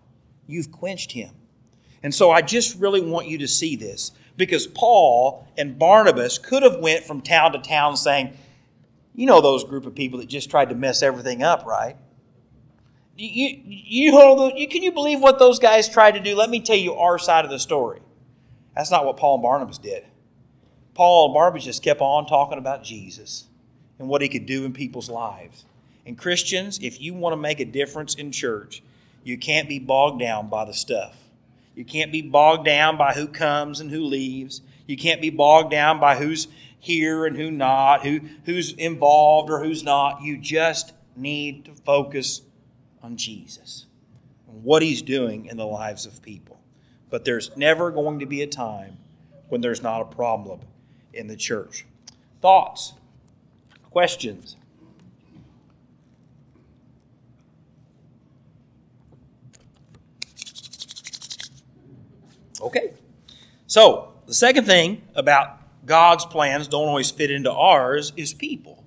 you've 0.49 0.73
quenched 0.73 1.12
him. 1.12 1.31
And 2.02 2.12
so 2.12 2.31
I 2.33 2.43
just 2.43 2.78
really 2.78 3.00
want 3.00 3.28
you 3.28 3.38
to 3.38 3.49
see 3.49 3.76
this 3.76 4.11
because 4.37 4.67
Paul 4.67 5.47
and 5.57 5.79
Barnabas 5.79 6.38
could 6.38 6.62
have 6.62 6.79
went 6.79 7.05
from 7.05 7.21
town 7.21 7.53
to 7.53 7.59
town 7.59 7.97
saying, 7.97 8.37
you 9.14 9.26
know 9.26 9.41
those 9.41 9.64
group 9.64 9.87
of 9.87 9.95
people 9.95 10.19
that 10.19 10.29
just 10.29 10.50
tried 10.50 10.71
to 10.71 10.75
mess 10.75 11.03
everything 11.03 11.43
up, 11.43 11.64
right? 11.67 11.97
You, 13.17 13.59
you, 13.69 14.53
you, 14.57 14.69
can 14.69 14.83
you 14.83 14.91
believe 14.91 15.21
what 15.21 15.38
those 15.38 15.61
guys 15.61 15.88
tried 15.88 16.12
to 16.12 16.21
do? 16.21 16.35
Let 16.35 16.50
me 16.50 16.61
tell 16.61 16.76
you 16.76 16.95
our 16.95 17.19
side 17.19 17.45
of 17.45 17.50
the 17.50 17.61
story. 17.61 18.00
That's 18.75 18.91
not 18.91 19.05
what 19.07 19.17
Paul 19.17 19.37
and 19.37 19.43
Barnabas 19.43 19.79
did. 19.79 20.05
Paul 20.95 21.26
and 21.26 21.35
Barnabas 21.35 21.64
just 21.64 21.83
kept 21.83 22.00
on 22.00 22.26
talking 22.26 22.59
about 22.59 22.83
Jesus 22.83 23.47
and 24.00 24.09
what 24.09 24.21
he 24.21 24.29
could 24.29 24.47
do 24.47 24.64
in 24.64 24.73
people's 24.73 25.09
lives. 25.09 25.64
And 26.07 26.19
Christians, 26.19 26.81
if 26.83 27.00
you 27.00 27.14
want 27.14 27.35
to 27.35 27.37
make 27.37 27.61
a 27.61 27.64
difference 27.64 28.14
in 28.17 28.33
church, 28.33 28.83
you 29.23 29.38
can't 29.38 29.69
be 29.69 29.79
bogged 29.79 30.21
down 30.21 30.49
by 30.49 30.64
the 30.64 30.75
stuff. 30.75 31.17
You 31.75 31.85
can't 31.85 32.12
be 32.12 32.23
bogged 32.23 32.64
down 32.64 32.97
by 32.97 33.12
who 33.14 33.26
comes 33.26 33.81
and 33.81 33.90
who 33.90 34.04
leaves. 34.04 34.62
You 34.87 34.97
can't 34.97 35.21
be 35.21 35.31
bogged 35.31 35.71
down 35.71 35.99
by 35.99 36.16
who's 36.16 36.47
here 36.78 37.25
and 37.25 37.37
who 37.37 37.50
not, 37.50 38.02
who, 38.02 38.21
who's 38.45 38.73
involved 38.73 39.50
or 39.50 39.62
who's 39.62 39.83
not. 39.83 40.23
You 40.23 40.37
just 40.37 40.93
need 41.16 41.64
to 41.64 41.73
focus 41.73 42.43
on 43.02 43.16
Jesus 43.16 43.87
and 44.49 44.62
what 44.62 44.83
he's 44.83 45.02
doing 45.02 45.47
in 45.47 45.57
the 45.57 45.66
lives 45.66 46.07
of 46.07 46.23
people. 46.23 46.61
But 47.11 47.25
there's 47.25 47.57
never 47.57 47.90
going 47.90 48.21
to 48.21 48.26
be 48.26 48.43
a 48.43 48.47
time 48.47 48.99
when 49.49 49.61
there's 49.61 49.83
not 49.83 50.00
a 50.00 50.04
problem 50.04 50.61
in 51.12 51.26
the 51.26 51.37
church. 51.37 51.87
Thoughts? 52.40 52.95
Questions? 53.90 54.57
Okay. 62.64 62.94
So, 63.66 64.14
the 64.26 64.35
second 64.35 64.64
thing 64.64 65.02
about 65.14 65.61
God's 65.85 66.25
plans 66.25 66.66
don't 66.66 66.88
always 66.88 67.11
fit 67.11 67.30
into 67.30 67.52
ours 67.52 68.12
is 68.16 68.33
people. 68.33 68.83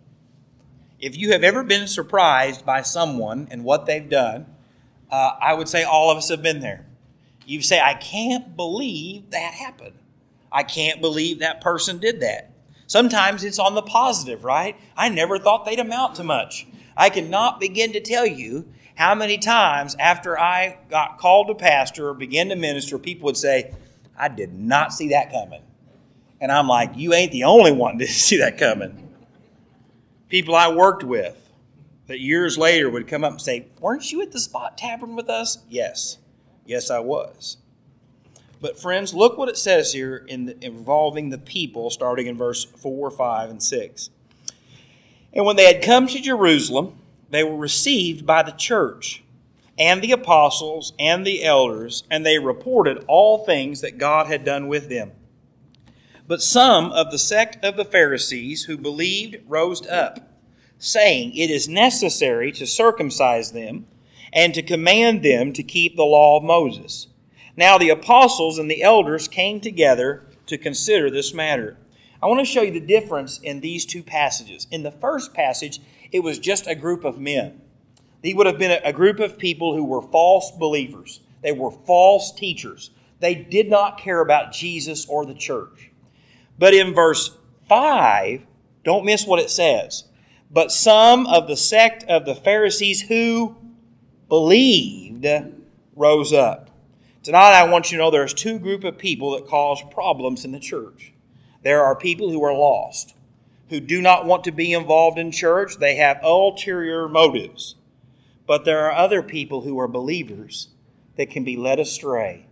If 1.00 1.16
you 1.16 1.32
have 1.32 1.44
ever 1.44 1.64
been 1.64 1.88
surprised 1.88 2.66
by 2.66 2.82
someone 2.82 3.48
and 3.52 3.64
what 3.64 3.86
they've 3.86 4.10
done, 4.10 4.48
uh, 5.12 5.34
I 5.40 5.54
would 5.54 5.70
say 5.70 5.84
all 5.84 6.10
of 6.10 6.18
us 6.18 6.30
have 6.30 6.42
been 6.42 6.60
there. 6.60 6.86
You 7.46 7.62
say, 7.62 7.80
I 7.80 7.94
can't 7.94 8.56
believe 8.56 9.30
that 9.30 9.54
happened. 9.54 9.94
I 10.52 10.64
can't 10.64 11.00
believe 11.00 11.40
that 11.40 11.62
person 11.62 12.00
did 12.00 12.20
that. 12.22 12.52
Sometimes 12.88 13.44
it's 13.44 13.60
on 13.60 13.76
the 13.76 13.84
positive, 13.84 14.44
right? 14.44 14.76
I 14.96 15.10
never 15.10 15.38
thought 15.38 15.66
they'd 15.66 15.80
amount 15.80 16.16
to 16.16 16.24
much. 16.24 16.66
I 16.96 17.10
cannot 17.12 17.60
begin 17.60 17.94
to 17.94 18.00
tell 18.00 18.26
you 18.26 18.68
how 18.98 19.14
many 19.14 19.38
times 19.38 19.96
after 20.00 20.40
I 20.40 20.80
got 20.90 21.20
called 21.20 21.50
to 21.50 21.56
pastor 21.56 22.10
or 22.10 22.16
began 22.16 22.50
to 22.50 22.56
minister, 22.56 22.98
people 22.98 23.28
would 23.28 23.38
say, 23.38 23.76
I 24.18 24.28
did 24.28 24.54
not 24.54 24.92
see 24.92 25.10
that 25.10 25.32
coming. 25.32 25.62
And 26.42 26.52
I'm 26.52 26.68
like, 26.68 26.94
you 26.96 27.14
ain't 27.14 27.32
the 27.32 27.44
only 27.44 27.72
one 27.72 28.00
to 28.00 28.08
see 28.08 28.38
that 28.38 28.58
coming. 28.58 29.08
People 30.30 30.56
I 30.56 30.74
worked 30.74 31.04
with 31.04 31.38
that 32.08 32.20
years 32.20 32.58
later 32.58 32.90
would 32.90 33.08
come 33.08 33.24
up 33.24 33.34
and 33.34 33.42
say, 33.42 33.68
Weren't 33.80 34.12
you 34.12 34.24
at 34.24 34.32
the 34.32 34.40
spot 34.40 34.80
tavern 34.80 35.16
with 35.16 35.30
us? 35.30 35.60
Yes. 35.70 36.18
Yes, 36.66 36.90
I 36.90 37.00
was. 37.00 37.58
But 38.60 38.80
friends, 38.80 39.14
look 39.14 39.38
what 39.38 39.48
it 39.48 39.58
says 39.58 39.94
here 39.94 40.26
in 40.28 40.48
the, 40.48 40.66
involving 40.66 41.30
the 41.30 41.38
people, 41.38 41.92
starting 41.92 42.26
in 42.26 42.36
verse 42.36 42.66
4, 42.66 43.12
5, 43.12 43.50
and 43.52 43.62
6. 43.62 44.10
And 45.34 45.46
when 45.46 45.56
they 45.56 45.72
had 45.72 45.84
come 45.84 46.08
to 46.08 46.20
Jerusalem, 46.20 46.98
they 47.30 47.44
were 47.44 47.58
received 47.58 48.26
by 48.26 48.44
the 48.44 48.52
church 48.52 49.24
and 49.78 50.02
the 50.02 50.12
apostles 50.12 50.94
and 50.98 51.26
the 51.26 51.44
elders, 51.44 52.04
and 52.10 52.26
they 52.26 52.40
reported 52.40 53.04
all 53.08 53.46
things 53.46 53.82
that 53.82 53.98
God 53.98 54.28
had 54.28 54.44
done 54.44 54.68
with 54.68 54.90
them. 54.90 55.12
But 56.28 56.42
some 56.42 56.92
of 56.92 57.12
the 57.12 57.20
sect 57.20 57.64
of 57.64 57.78
the 57.78 57.86
Pharisees 57.86 58.64
who 58.64 58.78
believed 58.78 59.38
rose 59.48 59.86
up, 59.88 60.20
saying, 60.78 61.36
It 61.36 61.50
is 61.50 61.70
necessary 61.70 62.52
to 62.54 62.66
circumcise 62.66 63.52
them 63.52 63.88
and 64.34 64.54
to 64.54 64.62
command 64.62 65.24
them 65.24 65.54
to 65.54 65.64
keep 65.64 65.96
the 65.96 66.04
law 66.04 66.38
of 66.38 66.44
Moses. 66.44 67.08
Now 67.56 67.78
the 67.78 67.90
apostles 67.90 68.58
and 68.58 68.70
the 68.70 68.84
elders 68.84 69.28
came 69.28 69.62
together 69.62 70.26
to 70.48 70.58
consider 70.58 71.10
this 71.10 71.34
matter. 71.34 71.78
I 72.22 72.26
want 72.26 72.40
to 72.40 72.46
show 72.46 72.62
you 72.62 72.72
the 72.72 72.80
difference 72.80 73.40
in 73.40 73.62
these 73.62 73.86
two 73.86 74.04
passages. 74.04 74.68
In 74.72 74.84
the 74.84 74.92
first 74.92 75.34
passage, 75.34 75.80
it 76.12 76.22
was 76.22 76.40
just 76.40 76.68
a 76.68 76.76
group 76.76 77.04
of 77.04 77.20
men. 77.20 77.62
They 78.22 78.34
would 78.34 78.48
have 78.48 78.58
been 78.58 78.80
a 78.84 78.94
group 78.94 79.20
of 79.20 79.38
people 79.38 79.76
who 79.76 79.84
were 79.84 80.02
false 80.02 80.52
believers. 80.52 81.22
They 81.42 81.52
were 81.52 81.72
false 81.72 82.32
teachers. 82.32 82.92
They 83.20 83.36
did 83.36 83.70
not 83.70 84.00
care 84.00 84.22
about 84.22 84.52
Jesus 84.52 85.06
or 85.08 85.26
the 85.26 85.34
church. 85.34 85.92
But 86.58 86.74
in 86.74 86.94
verse 86.94 87.38
5, 87.70 88.46
don't 88.84 89.06
miss 89.06 89.26
what 89.26 89.40
it 89.40 89.50
says. 89.50 90.06
But 90.50 90.72
some 90.72 91.28
of 91.28 91.48
the 91.48 91.58
sect 91.58 92.04
of 92.06 92.26
the 92.26 92.36
Pharisees 92.36 93.02
who 93.02 93.56
believed 94.30 95.26
rose 95.96 96.34
up. 96.34 96.70
Tonight, 97.24 97.60
I 97.60 97.70
want 97.70 97.92
you 97.92 97.98
to 97.98 98.04
know 98.04 98.12
there's 98.12 98.34
two 98.34 98.58
group 98.58 98.84
of 98.84 98.98
people 98.98 99.32
that 99.32 99.48
cause 99.48 99.84
problems 99.92 100.46
in 100.46 100.54
the 100.54 100.60
church. 100.60 101.12
There 101.64 101.84
are 101.84 101.96
people 101.96 102.30
who 102.30 102.44
are 102.44 102.54
lost 102.54 103.14
who 103.70 103.80
do 103.80 104.02
not 104.02 104.26
want 104.26 104.44
to 104.46 104.52
be 104.52 104.74
involved 104.74 105.18
in 105.18 105.32
church. 105.32 105.78
They 105.78 105.96
have 105.96 106.24
ulterior 106.24 107.08
motives. 107.08 107.76
But 108.46 108.66
there 108.66 108.86
are 108.86 108.94
other 108.94 109.22
people 109.22 109.62
who 109.62 109.80
are 109.80 109.88
believers 109.88 110.70
that 111.18 111.30
can 111.30 111.44
be 111.44 111.58
led 111.58 111.80
astray. 111.80 112.46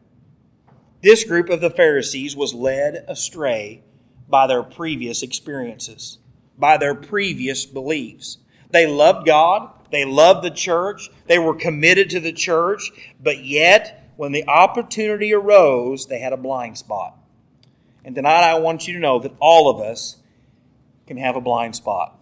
This 1.01 1.23
group 1.23 1.49
of 1.49 1.61
the 1.61 1.69
Pharisees 1.69 2.35
was 2.35 2.53
led 2.53 3.05
astray 3.07 3.83
by 4.27 4.47
their 4.47 4.63
previous 4.63 5.21
experiences, 5.21 6.17
by 6.57 6.77
their 6.77 6.95
previous 6.95 7.65
beliefs. 7.65 8.39
They 8.71 8.87
loved 8.87 9.25
God, 9.25 9.71
they 9.91 10.03
loved 10.03 10.43
the 10.43 10.51
church, 10.51 11.09
they 11.27 11.37
were 11.37 11.53
committed 11.53 12.09
to 12.09 12.19
the 12.19 12.33
church, 12.33 12.91
but 13.21 13.45
yet, 13.45 14.11
when 14.17 14.31
the 14.31 14.47
opportunity 14.47 15.33
arose, 15.33 16.07
they 16.07 16.19
had 16.19 16.33
a 16.33 16.37
blind 16.37 16.77
spot. 16.77 17.17
And 18.03 18.15
tonight 18.15 18.43
I 18.43 18.59
want 18.59 18.87
you 18.87 18.95
to 18.95 18.99
know 18.99 19.19
that 19.19 19.35
all 19.39 19.69
of 19.69 19.79
us 19.79 20.17
can 21.07 21.17
have 21.17 21.35
a 21.35 21.41
blind 21.41 21.75
spot. 21.75 22.19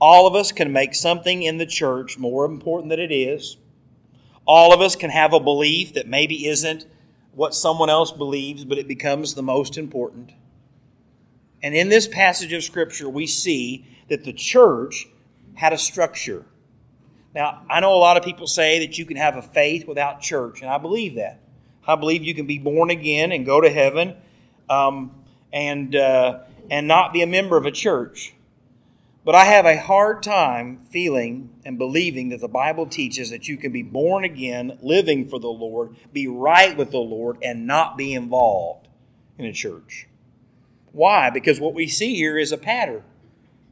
All 0.00 0.26
of 0.26 0.34
us 0.34 0.52
can 0.52 0.72
make 0.72 0.94
something 0.94 1.42
in 1.42 1.58
the 1.58 1.66
church 1.66 2.18
more 2.18 2.44
important 2.44 2.90
than 2.90 3.00
it 3.00 3.12
is. 3.12 3.56
All 4.46 4.72
of 4.72 4.80
us 4.80 4.94
can 4.94 5.10
have 5.10 5.32
a 5.32 5.40
belief 5.40 5.94
that 5.94 6.06
maybe 6.06 6.46
isn't 6.46 6.86
what 7.32 7.54
someone 7.54 7.90
else 7.90 8.12
believes, 8.12 8.64
but 8.64 8.78
it 8.78 8.86
becomes 8.86 9.34
the 9.34 9.42
most 9.42 9.76
important. 9.76 10.32
And 11.62 11.74
in 11.74 11.88
this 11.88 12.06
passage 12.06 12.52
of 12.52 12.62
Scripture, 12.62 13.08
we 13.08 13.26
see 13.26 13.86
that 14.08 14.24
the 14.24 14.32
church 14.32 15.06
had 15.54 15.72
a 15.72 15.78
structure. 15.78 16.44
Now, 17.34 17.62
I 17.68 17.80
know 17.80 17.92
a 17.92 17.98
lot 17.98 18.16
of 18.16 18.22
people 18.22 18.46
say 18.46 18.78
that 18.80 18.98
you 18.98 19.04
can 19.04 19.16
have 19.16 19.36
a 19.36 19.42
faith 19.42 19.86
without 19.86 20.20
church, 20.20 20.62
and 20.62 20.70
I 20.70 20.78
believe 20.78 21.16
that. 21.16 21.40
I 21.86 21.96
believe 21.96 22.22
you 22.22 22.34
can 22.34 22.46
be 22.46 22.58
born 22.58 22.90
again 22.90 23.32
and 23.32 23.44
go 23.44 23.60
to 23.60 23.70
heaven 23.70 24.16
um, 24.68 25.24
and 25.52 25.94
uh, 25.94 26.40
and 26.70 26.86
not 26.86 27.12
be 27.12 27.22
a 27.22 27.26
member 27.26 27.56
of 27.56 27.66
a 27.66 27.70
church. 27.70 28.34
But 29.24 29.34
I 29.34 29.44
have 29.44 29.66
a 29.66 29.76
hard 29.76 30.22
time 30.22 30.86
feeling 30.90 31.50
and 31.64 31.78
believing 31.78 32.28
that 32.28 32.40
the 32.40 32.46
Bible 32.46 32.86
teaches 32.86 33.30
that 33.30 33.48
you 33.48 33.56
can 33.56 33.72
be 33.72 33.82
born 33.82 34.22
again, 34.22 34.78
living 34.82 35.28
for 35.28 35.40
the 35.40 35.48
Lord, 35.48 35.96
be 36.12 36.28
right 36.28 36.76
with 36.76 36.92
the 36.92 36.98
Lord, 36.98 37.38
and 37.42 37.66
not 37.66 37.96
be 37.96 38.14
involved 38.14 38.86
in 39.36 39.44
a 39.44 39.52
church. 39.52 40.06
Why? 40.92 41.30
Because 41.30 41.58
what 41.58 41.74
we 41.74 41.88
see 41.88 42.14
here 42.14 42.38
is 42.38 42.52
a 42.52 42.56
pattern. 42.56 43.02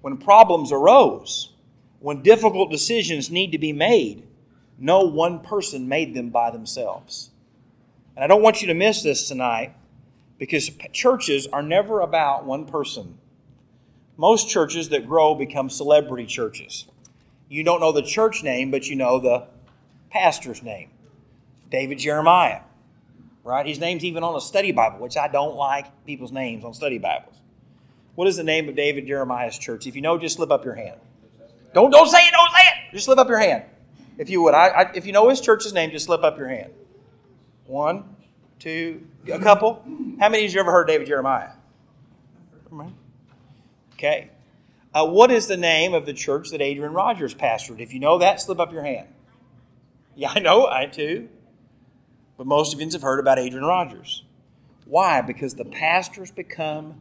When 0.00 0.16
problems 0.16 0.72
arose, 0.72 1.52
when 2.00 2.22
difficult 2.22 2.70
decisions 2.70 3.30
need 3.30 3.52
to 3.52 3.59
be 3.59 3.72
made, 3.72 4.24
no 4.78 5.02
one 5.02 5.38
person 5.38 5.88
made 5.88 6.14
them 6.14 6.30
by 6.30 6.50
themselves. 6.50 7.30
And 8.16 8.24
I 8.24 8.26
don't 8.26 8.42
want 8.42 8.61
you 8.61 8.66
to 8.66 8.74
miss 8.74 9.02
this 9.02 9.28
tonight 9.28 9.74
because 10.44 10.70
churches 10.92 11.46
are 11.46 11.62
never 11.62 12.02
about 12.02 12.44
one 12.44 12.66
person. 12.66 13.16
Most 14.18 14.46
churches 14.46 14.90
that 14.90 15.07
grow 15.07 15.35
become 15.35 15.70
celebrity 15.70 16.26
churches. 16.26 16.87
You 17.48 17.64
don't 17.64 17.80
know 17.80 17.92
the 17.92 18.02
church 18.02 18.42
name, 18.42 18.70
but 18.70 18.87
you 18.87 18.94
know 18.94 19.18
the 19.18 19.46
pastor's 20.11 20.62
name 20.62 20.90
David 21.70 21.98
Jeremiah, 21.98 22.61
right? 23.42 23.64
His 23.64 23.78
name's 23.78 24.04
even 24.04 24.22
on 24.22 24.37
a 24.37 24.40
study 24.40 24.70
Bible, 24.70 24.98
which 24.98 25.16
I 25.16 25.28
don't 25.28 25.57
like 25.57 25.87
people's 26.04 26.30
names 26.30 26.62
on 26.62 26.74
study 26.74 26.98
Bibles. 26.98 27.37
What 28.14 28.28
is 28.28 28.37
the 28.37 28.44
name 28.44 28.68
of 28.68 28.76
David 28.76 29.07
Jeremiah's 29.07 29.57
church? 29.57 29.87
If 29.87 29.96
you 29.96 30.02
know, 30.02 30.18
just 30.18 30.37
slip 30.37 30.50
up 30.50 30.62
your 30.62 30.74
hand. 30.74 31.00
Don't, 31.72 31.90
don't 31.90 32.09
say 32.09 32.18
it, 32.18 32.33
don't 32.33 32.50
say 32.50 32.66
it. 32.66 32.92
Just 32.92 33.07
slip 33.07 33.16
up 33.16 33.28
your 33.30 33.38
hand. 33.38 33.62
If 34.18 34.28
you 34.28 34.42
would. 34.42 34.52
I, 34.52 34.66
I, 34.66 34.92
if 34.94 35.07
you 35.07 35.12
know 35.12 35.30
his 35.30 35.40
church's 35.40 35.72
name, 35.72 35.90
just 35.90 36.04
slip 36.04 36.22
up 36.22 36.37
your 36.37 36.48
hand. 36.48 36.70
One, 37.64 38.14
two, 38.59 39.07
a 39.27 39.38
couple. 39.38 39.85
How 40.21 40.29
many 40.29 40.45
of 40.45 40.53
you 40.53 40.61
ever 40.61 40.73
heard 40.73 40.87
David 40.87 41.07
Jeremiah? 41.07 41.51
Okay. 43.95 44.31
Uh, 44.93 45.07
what 45.07 45.31
is 45.31 45.47
the 45.47 45.57
name 45.57 45.95
of 45.95 46.07
the 46.07 46.12
church 46.12 46.51
that 46.51 46.61
Adrian 46.61 46.93
Rogers 46.93 47.35
pastored? 47.35 47.81
If 47.81 47.93
you 47.93 48.01
know 48.01 48.19
that, 48.19 48.40
slip 48.40 48.61
up 48.61 48.73
your 48.73 48.85
hand. 48.85 49.09
Yeah, 50.14 50.33
I 50.35 50.38
know, 50.38 50.69
I 50.69 50.87
too. 50.87 51.29
But 52.37 52.47
most 52.47 52.75
of 52.75 52.81
you 52.81 52.88
have 52.90 53.03
heard 53.03 53.21
about 53.21 53.38
Adrian 53.38 53.64
Rogers. 53.64 54.25
Why? 54.85 55.21
Because 55.21 55.55
the 55.55 55.64
pastors 55.64 56.31
become 56.31 57.01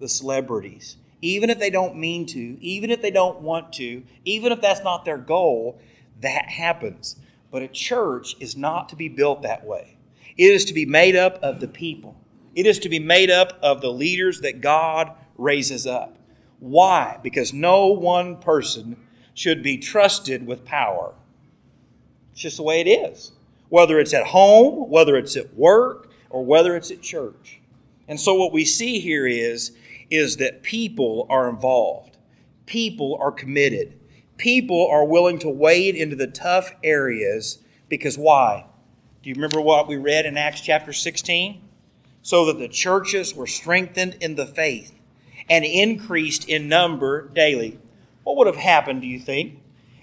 the 0.00 0.08
celebrities. 0.08 0.96
Even 1.20 1.50
if 1.50 1.58
they 1.58 1.70
don't 1.70 1.96
mean 1.96 2.26
to, 2.26 2.60
even 2.60 2.90
if 2.90 3.00
they 3.00 3.10
don't 3.10 3.40
want 3.42 3.72
to, 3.74 4.02
even 4.24 4.50
if 4.50 4.60
that's 4.60 4.82
not 4.82 5.04
their 5.04 5.18
goal, 5.18 5.78
that 6.20 6.48
happens. 6.48 7.16
But 7.50 7.62
a 7.62 7.68
church 7.68 8.34
is 8.40 8.56
not 8.56 8.88
to 8.88 8.96
be 8.96 9.08
built 9.08 9.42
that 9.42 9.64
way. 9.64 9.96
It 10.36 10.50
is 10.50 10.64
to 10.66 10.74
be 10.74 10.86
made 10.86 11.16
up 11.16 11.38
of 11.42 11.60
the 11.60 11.68
people, 11.68 12.16
it 12.54 12.66
is 12.66 12.78
to 12.80 12.88
be 12.88 12.98
made 12.98 13.30
up 13.30 13.58
of 13.62 13.80
the 13.80 13.92
leaders 13.92 14.40
that 14.40 14.60
God 14.60 15.12
raises 15.36 15.86
up. 15.86 16.18
Why? 16.60 17.18
Because 17.22 17.52
no 17.52 17.88
one 17.88 18.36
person 18.36 18.96
should 19.34 19.62
be 19.62 19.78
trusted 19.78 20.46
with 20.46 20.64
power. 20.64 21.14
It's 22.32 22.40
just 22.40 22.56
the 22.58 22.62
way 22.62 22.80
it 22.80 22.88
is. 22.88 23.32
Whether 23.68 23.98
it's 23.98 24.14
at 24.14 24.26
home, 24.26 24.88
whether 24.90 25.16
it's 25.16 25.36
at 25.36 25.54
work, 25.54 26.10
or 26.30 26.44
whether 26.44 26.76
it's 26.76 26.90
at 26.90 27.02
church. 27.02 27.60
And 28.08 28.20
so 28.20 28.34
what 28.34 28.52
we 28.52 28.64
see 28.64 29.00
here 29.00 29.26
is, 29.26 29.72
is 30.10 30.36
that 30.36 30.62
people 30.62 31.26
are 31.30 31.48
involved. 31.48 32.18
People 32.66 33.16
are 33.20 33.32
committed. 33.32 33.98
People 34.36 34.88
are 34.88 35.04
willing 35.04 35.38
to 35.40 35.48
wade 35.48 35.94
into 35.94 36.16
the 36.16 36.26
tough 36.26 36.72
areas 36.82 37.58
because 37.88 38.18
why? 38.18 38.66
Do 39.22 39.28
you 39.28 39.34
remember 39.36 39.60
what 39.60 39.86
we 39.86 39.96
read 39.96 40.26
in 40.26 40.36
Acts 40.36 40.60
chapter 40.60 40.92
16? 40.92 41.60
So 42.22 42.46
that 42.46 42.58
the 42.58 42.68
churches 42.68 43.34
were 43.34 43.46
strengthened 43.46 44.16
in 44.20 44.34
the 44.34 44.46
faith 44.46 44.92
and 45.48 45.64
increased 45.64 46.48
in 46.48 46.68
number 46.68 47.28
daily. 47.28 47.78
What 48.24 48.36
would 48.36 48.46
have 48.48 48.56
happened, 48.56 49.00
do 49.00 49.06
you 49.06 49.18
think, 49.18 49.60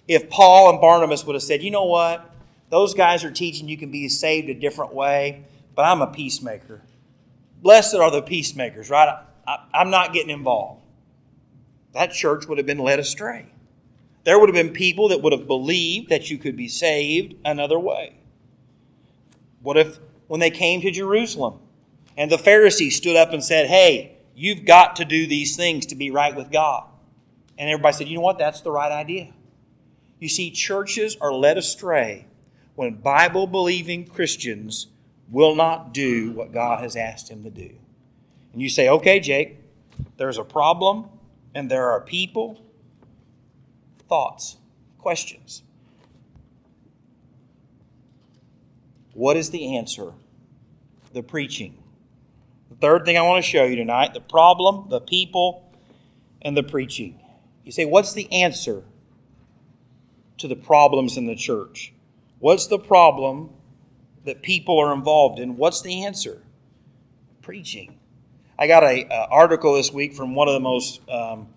if 0.07 0.29
Paul 0.29 0.69
and 0.69 0.81
Barnabas 0.81 1.25
would 1.25 1.35
have 1.35 1.43
said, 1.43 1.61
you 1.61 1.71
know 1.71 1.85
what? 1.85 2.29
Those 2.69 2.93
guys 2.93 3.23
are 3.23 3.31
teaching 3.31 3.67
you 3.67 3.77
can 3.77 3.91
be 3.91 4.07
saved 4.09 4.49
a 4.49 4.53
different 4.53 4.93
way, 4.93 5.43
but 5.75 5.83
I'm 5.83 6.01
a 6.01 6.07
peacemaker. 6.07 6.81
Blessed 7.61 7.95
are 7.95 8.11
the 8.11 8.21
peacemakers, 8.21 8.89
right? 8.89 9.23
I, 9.47 9.57
am 9.73 9.89
not 9.89 10.13
getting 10.13 10.29
involved. 10.29 10.81
That 11.93 12.11
church 12.11 12.47
would 12.47 12.57
have 12.57 12.67
been 12.67 12.79
led 12.79 12.99
astray. 12.99 13.47
There 14.23 14.39
would 14.39 14.49
have 14.49 14.55
been 14.55 14.73
people 14.73 15.09
that 15.09 15.21
would 15.21 15.33
have 15.33 15.47
believed 15.47 16.09
that 16.09 16.29
you 16.29 16.37
could 16.37 16.55
be 16.55 16.67
saved 16.67 17.35
another 17.43 17.79
way. 17.79 18.18
What 19.61 19.77
if, 19.77 19.99
when 20.27 20.39
they 20.39 20.51
came 20.51 20.81
to 20.81 20.91
Jerusalem, 20.91 21.59
and 22.17 22.31
the 22.31 22.37
Pharisees 22.37 22.95
stood 22.95 23.15
up 23.15 23.33
and 23.33 23.43
said, 23.43 23.67
Hey, 23.67 24.19
You've 24.39 24.63
got 24.63 24.95
to 24.95 25.05
do 25.05 25.27
these 25.27 25.57
things 25.57 25.87
to 25.87 25.95
be 25.95 26.11
right 26.11 26.33
with 26.33 26.49
God. 26.49 26.85
And 27.57 27.69
everybody 27.69 27.93
said, 27.93 28.07
you 28.07 28.15
know 28.15 28.21
what? 28.21 28.37
That's 28.37 28.61
the 28.61 28.71
right 28.71 28.89
idea. 28.89 29.33
You 30.17 30.29
see, 30.29 30.49
churches 30.49 31.17
are 31.19 31.33
led 31.33 31.57
astray 31.57 32.25
when 32.75 32.93
Bible 32.93 33.47
believing 33.47 34.05
Christians 34.05 34.87
will 35.29 35.55
not 35.55 35.93
do 35.93 36.31
what 36.31 36.53
God 36.53 36.79
has 36.79 36.95
asked 36.95 37.27
them 37.27 37.43
to 37.43 37.49
do. 37.49 37.69
And 38.53 38.61
you 38.61 38.69
say, 38.69 38.87
okay, 38.87 39.19
Jake, 39.19 39.57
there's 40.15 40.37
a 40.37 40.45
problem 40.45 41.09
and 41.53 41.69
there 41.69 41.89
are 41.89 41.99
people. 41.99 42.63
Thoughts, 44.07 44.55
questions. 44.99 45.63
What 49.19 49.35
is 49.35 49.49
the 49.49 49.75
answer? 49.75 50.13
The 51.11 51.21
preaching. 51.21 51.77
The 52.69 52.77
third 52.77 53.03
thing 53.03 53.17
I 53.17 53.21
want 53.21 53.43
to 53.43 53.51
show 53.51 53.65
you 53.65 53.75
tonight 53.75 54.13
the 54.13 54.21
problem, 54.21 54.87
the 54.87 55.01
people, 55.01 55.73
and 56.41 56.55
the 56.55 56.63
preaching. 56.63 57.19
You 57.65 57.73
say, 57.73 57.83
what's 57.83 58.13
the 58.13 58.31
answer 58.31 58.85
to 60.37 60.47
the 60.47 60.55
problems 60.55 61.17
in 61.17 61.27
the 61.27 61.35
church? 61.35 61.91
What's 62.39 62.67
the 62.67 62.79
problem 62.79 63.49
that 64.23 64.41
people 64.41 64.79
are 64.79 64.93
involved 64.93 65.37
in? 65.37 65.57
What's 65.57 65.81
the 65.81 66.05
answer? 66.05 66.41
Preaching. 67.41 67.99
I 68.57 68.67
got 68.67 68.85
an 68.85 69.05
article 69.11 69.73
this 69.73 69.91
week 69.91 70.13
from 70.13 70.33
one 70.33 70.47
of 70.47 70.53
the 70.53 70.61
most 70.61 71.01
um, 71.09 71.49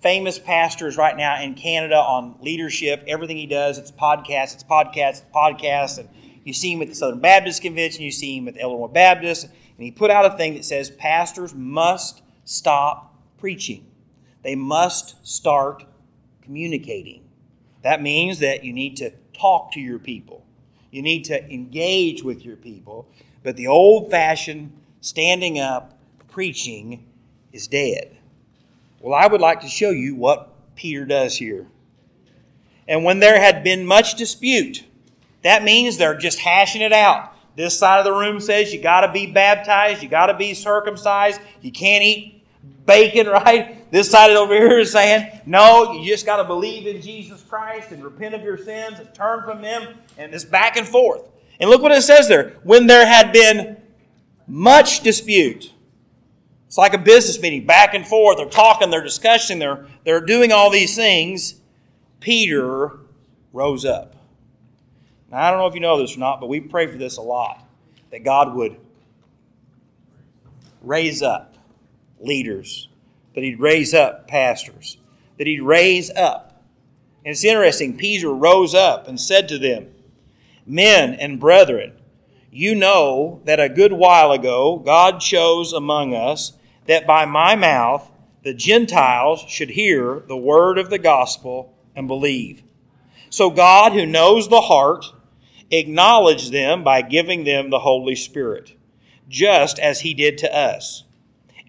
famous 0.00 0.40
pastors 0.40 0.96
right 0.96 1.16
now 1.16 1.40
in 1.40 1.54
Canada 1.54 1.98
on 1.98 2.34
leadership. 2.40 3.04
Everything 3.06 3.36
he 3.36 3.46
does, 3.46 3.78
it's 3.78 3.92
podcasts, 3.92 4.54
it's 4.54 4.64
podcasts, 4.64 5.22
it's 5.22 5.24
podcasts. 5.32 5.98
And 5.98 6.08
you 6.44 6.52
see 6.52 6.72
him 6.72 6.82
at 6.82 6.88
the 6.88 6.94
Southern 6.94 7.20
Baptist 7.20 7.62
Convention, 7.62 8.02
you 8.02 8.12
see 8.12 8.36
him 8.36 8.48
at 8.48 8.54
the 8.54 8.60
Illinois 8.60 8.88
Baptist 8.88 9.44
and 9.44 9.84
he 9.84 9.90
put 9.90 10.10
out 10.10 10.24
a 10.24 10.36
thing 10.36 10.54
that 10.54 10.64
says 10.64 10.90
pastors 10.90 11.54
must 11.54 12.22
stop 12.44 13.14
preaching. 13.38 13.86
They 14.42 14.54
must 14.54 15.26
start 15.26 15.84
communicating. 16.42 17.24
That 17.82 18.02
means 18.02 18.38
that 18.38 18.64
you 18.64 18.72
need 18.72 18.96
to 18.98 19.10
talk 19.32 19.72
to 19.72 19.80
your 19.80 19.98
people. 19.98 20.44
You 20.90 21.02
need 21.02 21.24
to 21.24 21.52
engage 21.52 22.22
with 22.22 22.44
your 22.44 22.56
people. 22.56 23.08
But 23.42 23.56
the 23.56 23.66
old 23.66 24.10
fashioned 24.10 24.72
standing 25.00 25.58
up 25.58 25.98
preaching 26.28 27.04
is 27.52 27.66
dead. 27.66 28.16
Well, 29.00 29.14
I 29.14 29.26
would 29.26 29.40
like 29.40 29.60
to 29.60 29.68
show 29.68 29.90
you 29.90 30.14
what 30.14 30.50
Peter 30.76 31.04
does 31.04 31.36
here. 31.36 31.66
And 32.86 33.04
when 33.04 33.20
there 33.20 33.38
had 33.40 33.64
been 33.64 33.86
much 33.86 34.14
dispute, 34.14 34.84
that 35.44 35.62
means 35.62 35.96
they're 35.96 36.16
just 36.16 36.38
hashing 36.38 36.82
it 36.82 36.92
out. 36.92 37.32
This 37.56 37.78
side 37.78 37.98
of 37.98 38.04
the 38.04 38.12
room 38.12 38.40
says 38.40 38.74
you 38.74 38.82
got 38.82 39.02
to 39.02 39.12
be 39.12 39.26
baptized, 39.26 40.02
you 40.02 40.08
got 40.08 40.26
to 40.26 40.34
be 40.34 40.54
circumcised, 40.54 41.40
you 41.60 41.70
can't 41.70 42.02
eat 42.02 42.44
bacon, 42.86 43.26
right? 43.28 43.90
This 43.92 44.10
side 44.10 44.30
over 44.30 44.54
here 44.54 44.80
is 44.80 44.90
saying, 44.90 45.40
no, 45.46 45.92
you 45.92 46.10
just 46.10 46.26
got 46.26 46.38
to 46.38 46.44
believe 46.44 46.86
in 46.86 47.00
Jesus 47.00 47.42
Christ 47.42 47.92
and 47.92 48.02
repent 48.02 48.34
of 48.34 48.42
your 48.42 48.58
sins 48.58 48.98
and 48.98 49.14
turn 49.14 49.44
from 49.44 49.62
them, 49.62 49.94
and 50.18 50.34
it's 50.34 50.44
back 50.44 50.76
and 50.76 50.88
forth. 50.88 51.22
And 51.60 51.70
look 51.70 51.82
what 51.82 51.92
it 51.92 52.02
says 52.02 52.26
there. 52.26 52.56
When 52.64 52.88
there 52.88 53.06
had 53.06 53.32
been 53.32 53.76
much 54.48 55.00
dispute, 55.00 55.72
it's 56.66 56.78
like 56.78 56.94
a 56.94 56.98
business 56.98 57.40
meeting, 57.40 57.66
back 57.66 57.94
and 57.94 58.04
forth. 58.04 58.38
They're 58.38 58.46
talking, 58.46 58.90
they're 58.90 59.04
discussing, 59.04 59.60
they're, 59.60 59.86
they're 60.04 60.24
doing 60.24 60.50
all 60.50 60.70
these 60.70 60.96
things. 60.96 61.60
Peter 62.18 62.98
rose 63.52 63.84
up. 63.84 64.13
Now, 65.34 65.48
I 65.48 65.50
don't 65.50 65.58
know 65.58 65.66
if 65.66 65.74
you 65.74 65.80
know 65.80 65.98
this 65.98 66.16
or 66.16 66.20
not, 66.20 66.38
but 66.38 66.48
we 66.48 66.60
pray 66.60 66.86
for 66.86 66.96
this 66.96 67.16
a 67.16 67.22
lot 67.22 67.66
that 68.12 68.22
God 68.22 68.54
would 68.54 68.76
raise 70.80 71.22
up 71.22 71.56
leaders, 72.20 72.88
that 73.34 73.42
He'd 73.42 73.58
raise 73.58 73.92
up 73.92 74.28
pastors, 74.28 74.96
that 75.36 75.48
He'd 75.48 75.60
raise 75.60 76.08
up. 76.12 76.62
And 77.24 77.32
it's 77.32 77.42
interesting, 77.42 77.96
Peter 77.96 78.32
rose 78.32 78.76
up 78.76 79.08
and 79.08 79.20
said 79.20 79.48
to 79.48 79.58
them, 79.58 79.88
Men 80.66 81.14
and 81.14 81.40
brethren, 81.40 81.94
you 82.52 82.76
know 82.76 83.40
that 83.44 83.58
a 83.58 83.68
good 83.68 83.92
while 83.92 84.30
ago 84.30 84.76
God 84.76 85.18
chose 85.20 85.72
among 85.72 86.14
us 86.14 86.52
that 86.86 87.08
by 87.08 87.24
my 87.24 87.56
mouth 87.56 88.08
the 88.44 88.54
Gentiles 88.54 89.44
should 89.48 89.70
hear 89.70 90.22
the 90.28 90.36
word 90.36 90.78
of 90.78 90.90
the 90.90 90.98
gospel 90.98 91.74
and 91.96 92.06
believe. 92.06 92.62
So 93.30 93.50
God, 93.50 93.94
who 93.94 94.06
knows 94.06 94.48
the 94.48 94.60
heart, 94.60 95.06
acknowledged 95.78 96.52
them 96.52 96.84
by 96.84 97.02
giving 97.02 97.44
them 97.44 97.70
the 97.70 97.80
Holy 97.80 98.14
Spirit, 98.14 98.76
just 99.28 99.78
as 99.78 100.00
he 100.00 100.14
did 100.14 100.38
to 100.38 100.56
us, 100.56 101.04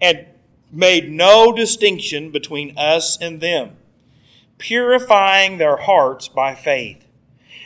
and 0.00 0.26
made 0.70 1.10
no 1.10 1.52
distinction 1.52 2.30
between 2.30 2.76
us 2.76 3.16
and 3.20 3.40
them, 3.40 3.76
purifying 4.58 5.58
their 5.58 5.76
hearts 5.76 6.28
by 6.28 6.54
faith. 6.54 7.04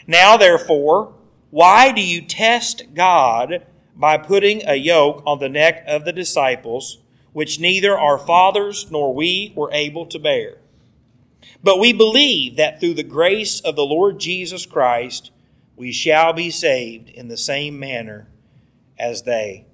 Now, 0.06 0.36
therefore, 0.36 1.14
why 1.50 1.92
do 1.92 2.00
you 2.00 2.20
test 2.20 2.94
God 2.94 3.66
by 3.96 4.16
putting 4.16 4.62
a 4.66 4.76
yoke 4.76 5.22
on 5.26 5.40
the 5.40 5.48
neck 5.48 5.84
of 5.86 6.04
the 6.04 6.12
disciples, 6.12 6.98
which 7.32 7.60
neither 7.60 7.98
our 7.98 8.18
fathers 8.18 8.90
nor 8.90 9.14
we 9.14 9.52
were 9.56 9.70
able 9.72 10.06
to 10.06 10.18
bear? 10.18 10.58
But 11.62 11.78
we 11.78 11.92
believe 11.92 12.56
that 12.56 12.80
through 12.80 12.94
the 12.94 13.02
grace 13.02 13.60
of 13.60 13.76
the 13.76 13.84
Lord 13.84 14.18
Jesus 14.18 14.64
Christ, 14.66 15.30
we 15.80 15.92
shall 15.92 16.34
be 16.34 16.50
saved 16.50 17.08
in 17.08 17.28
the 17.28 17.38
same 17.38 17.78
manner 17.78 18.28
as 18.98 19.22
they. 19.22 19.64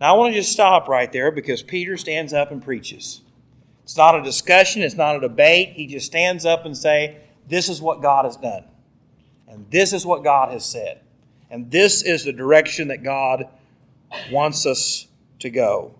Now, 0.00 0.14
I 0.14 0.16
want 0.16 0.32
to 0.32 0.38
just 0.38 0.52
stop 0.52 0.86
right 0.86 1.10
there 1.10 1.32
because 1.32 1.64
Peter 1.64 1.96
stands 1.96 2.32
up 2.32 2.52
and 2.52 2.62
preaches. 2.62 3.22
It's 3.82 3.96
not 3.96 4.14
a 4.14 4.22
discussion, 4.22 4.82
it's 4.82 4.94
not 4.94 5.16
a 5.16 5.20
debate. 5.20 5.70
He 5.70 5.88
just 5.88 6.06
stands 6.06 6.46
up 6.46 6.64
and 6.64 6.76
say, 6.76 7.16
"This 7.48 7.68
is 7.68 7.82
what 7.82 8.00
God 8.00 8.24
has 8.24 8.36
done." 8.36 8.62
And 9.48 9.68
this 9.68 9.92
is 9.92 10.06
what 10.06 10.22
God 10.22 10.52
has 10.52 10.64
said. 10.64 11.00
And 11.50 11.68
this 11.72 12.02
is 12.02 12.22
the 12.22 12.32
direction 12.32 12.86
that 12.88 13.02
God 13.02 13.48
wants 14.30 14.64
us 14.64 15.08
to 15.40 15.50
go. 15.50 15.92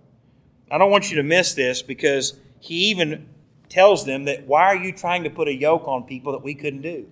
I 0.70 0.78
don't 0.78 0.92
want 0.92 1.10
you 1.10 1.16
to 1.16 1.24
miss 1.24 1.54
this 1.54 1.82
because 1.82 2.38
he 2.60 2.90
even 2.90 3.26
tells 3.68 4.06
them 4.06 4.26
that 4.26 4.46
why 4.46 4.66
are 4.66 4.76
you 4.76 4.92
trying 4.92 5.24
to 5.24 5.30
put 5.30 5.48
a 5.48 5.52
yoke 5.52 5.88
on 5.88 6.04
people 6.04 6.30
that 6.30 6.44
we 6.44 6.54
couldn't 6.54 6.82
do? 6.82 7.10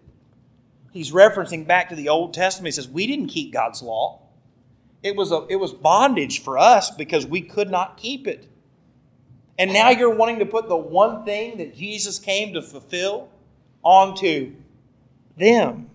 He's 0.96 1.12
referencing 1.12 1.66
back 1.66 1.90
to 1.90 1.94
the 1.94 2.08
Old 2.08 2.32
Testament. 2.32 2.68
He 2.68 2.72
says, 2.72 2.88
We 2.88 3.06
didn't 3.06 3.26
keep 3.26 3.52
God's 3.52 3.82
law. 3.82 4.22
It 5.02 5.14
was, 5.14 5.30
a, 5.30 5.44
it 5.50 5.56
was 5.56 5.74
bondage 5.74 6.42
for 6.42 6.56
us 6.56 6.90
because 6.90 7.26
we 7.26 7.42
could 7.42 7.70
not 7.70 7.98
keep 7.98 8.26
it. 8.26 8.48
And 9.58 9.74
now 9.74 9.90
you're 9.90 10.14
wanting 10.14 10.38
to 10.38 10.46
put 10.46 10.70
the 10.70 10.76
one 10.76 11.22
thing 11.26 11.58
that 11.58 11.76
Jesus 11.76 12.18
came 12.18 12.54
to 12.54 12.62
fulfill 12.62 13.28
onto 13.82 14.54
them. 15.36 15.90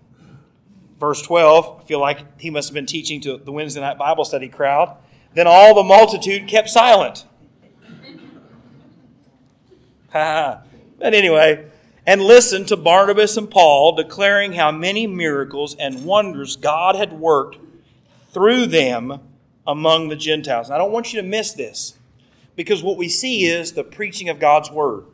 Verse 1.00 1.24
12, 1.24 1.82
I 1.82 1.84
feel 1.86 2.00
like 2.00 2.40
he 2.40 2.52
must 2.52 2.70
have 2.70 2.76
been 2.76 2.86
teaching 2.86 3.22
to 3.22 3.38
the 3.38 3.52
Wednesday 3.52 3.82
night 3.82 3.98
Bible 3.98 4.24
study 4.24 4.50
crowd. 4.50 4.96
Then 5.34 5.48
all 5.48 5.74
the 5.74 5.84
multitude 5.84 6.48
kept 6.48 6.70
silent. 6.70 7.26
but 10.14 10.64
anyway, 11.02 11.66
and 12.12 12.22
listened 12.22 12.68
to 12.68 12.76
Barnabas 12.76 13.38
and 13.38 13.50
Paul 13.50 13.96
declaring 13.96 14.52
how 14.52 14.70
many 14.70 15.08
miracles 15.08 15.78
and 15.80 16.04
wonders 16.04 16.58
God 16.58 16.98
had 16.98 17.14
worked 17.14 17.58
through 18.34 18.66
them 18.66 19.22
among 19.66 20.10
the 20.10 20.18
Gentiles. 20.18 20.68
And 20.68 20.76
I 20.76 20.78
don't 20.78 20.92
want 20.92 21.14
you 21.14 21.22
to 21.22 21.26
miss 21.26 21.54
this 21.54 21.98
because 22.58 22.84
what 22.84 22.98
we 22.98 23.08
see 23.08 23.46
is 23.46 23.72
the 23.72 23.86
preaching 23.86 24.28
of 24.28 24.42
God's 24.42 24.70
word. 24.70 25.06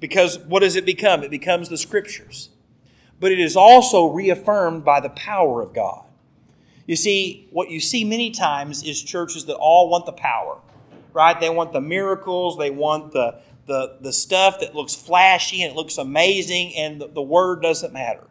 Because 0.00 0.40
what 0.40 0.64
does 0.64 0.74
it 0.74 0.84
become? 0.84 1.22
It 1.22 1.30
becomes 1.30 1.68
the 1.68 1.78
scriptures. 1.78 2.48
But 3.20 3.30
it 3.30 3.38
is 3.38 3.54
also 3.54 4.06
reaffirmed 4.06 4.84
by 4.84 4.98
the 4.98 5.10
power 5.10 5.62
of 5.62 5.72
God. 5.72 6.06
You 6.88 6.96
see, 6.96 7.46
what 7.52 7.70
you 7.70 7.78
see 7.78 8.02
many 8.02 8.32
times 8.32 8.82
is 8.82 9.00
churches 9.00 9.44
that 9.44 9.54
all 9.54 9.88
want 9.88 10.06
the 10.06 10.12
power, 10.12 10.58
right? 11.12 11.38
They 11.38 11.50
want 11.50 11.72
the 11.72 11.80
miracles, 11.80 12.58
they 12.58 12.70
want 12.70 13.12
the, 13.12 13.38
the, 13.66 13.98
the 14.00 14.12
stuff 14.12 14.60
that 14.60 14.74
looks 14.74 14.94
flashy 14.94 15.62
and 15.62 15.72
it 15.72 15.76
looks 15.76 15.98
amazing, 15.98 16.74
and 16.76 17.00
the, 17.00 17.08
the 17.08 17.22
word 17.22 17.62
doesn't 17.62 17.92
matter. 17.92 18.26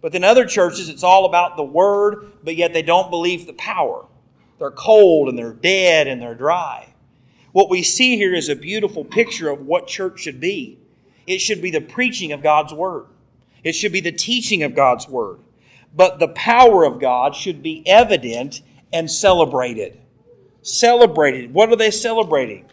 But 0.00 0.12
then 0.12 0.24
other 0.24 0.46
churches, 0.46 0.88
it's 0.88 1.02
all 1.02 1.26
about 1.26 1.56
the 1.56 1.64
word, 1.64 2.32
but 2.42 2.56
yet 2.56 2.72
they 2.72 2.82
don't 2.82 3.10
believe 3.10 3.46
the 3.46 3.52
power. 3.54 4.06
They're 4.58 4.70
cold 4.70 5.28
and 5.28 5.38
they're 5.38 5.52
dead 5.52 6.06
and 6.06 6.20
they're 6.20 6.34
dry. 6.34 6.94
What 7.52 7.70
we 7.70 7.82
see 7.82 8.16
here 8.16 8.34
is 8.34 8.48
a 8.48 8.54
beautiful 8.54 9.04
picture 9.04 9.50
of 9.50 9.66
what 9.66 9.86
church 9.86 10.20
should 10.20 10.40
be. 10.40 10.78
It 11.26 11.38
should 11.38 11.60
be 11.60 11.70
the 11.70 11.80
preaching 11.80 12.32
of 12.32 12.42
God's 12.42 12.72
word. 12.72 13.06
It 13.64 13.72
should 13.72 13.92
be 13.92 14.00
the 14.00 14.12
teaching 14.12 14.62
of 14.62 14.74
God's 14.74 15.08
word. 15.08 15.38
But 15.94 16.18
the 16.18 16.28
power 16.28 16.84
of 16.84 17.00
God 17.00 17.34
should 17.34 17.62
be 17.62 17.82
evident 17.86 18.62
and 18.92 19.10
celebrated. 19.10 20.00
Celebrated. 20.62 21.52
What 21.52 21.70
are 21.70 21.76
they 21.76 21.90
celebrating? 21.90 22.66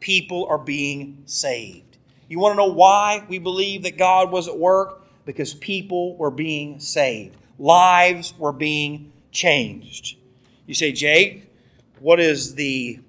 People 0.00 0.46
are 0.48 0.58
being 0.58 1.22
saved. 1.26 1.98
You 2.28 2.38
want 2.38 2.52
to 2.52 2.56
know 2.56 2.72
why 2.72 3.24
we 3.28 3.38
believe 3.38 3.82
that 3.82 3.98
God 3.98 4.30
was 4.30 4.48
at 4.48 4.58
work? 4.58 5.02
Because 5.24 5.54
people 5.54 6.16
were 6.16 6.30
being 6.30 6.80
saved, 6.80 7.36
lives 7.58 8.34
were 8.38 8.52
being 8.52 9.12
changed. 9.30 10.16
You 10.66 10.74
say, 10.74 10.92
Jake, 10.92 11.52
what 11.98 12.18
is 12.18 12.54
the 12.54 13.00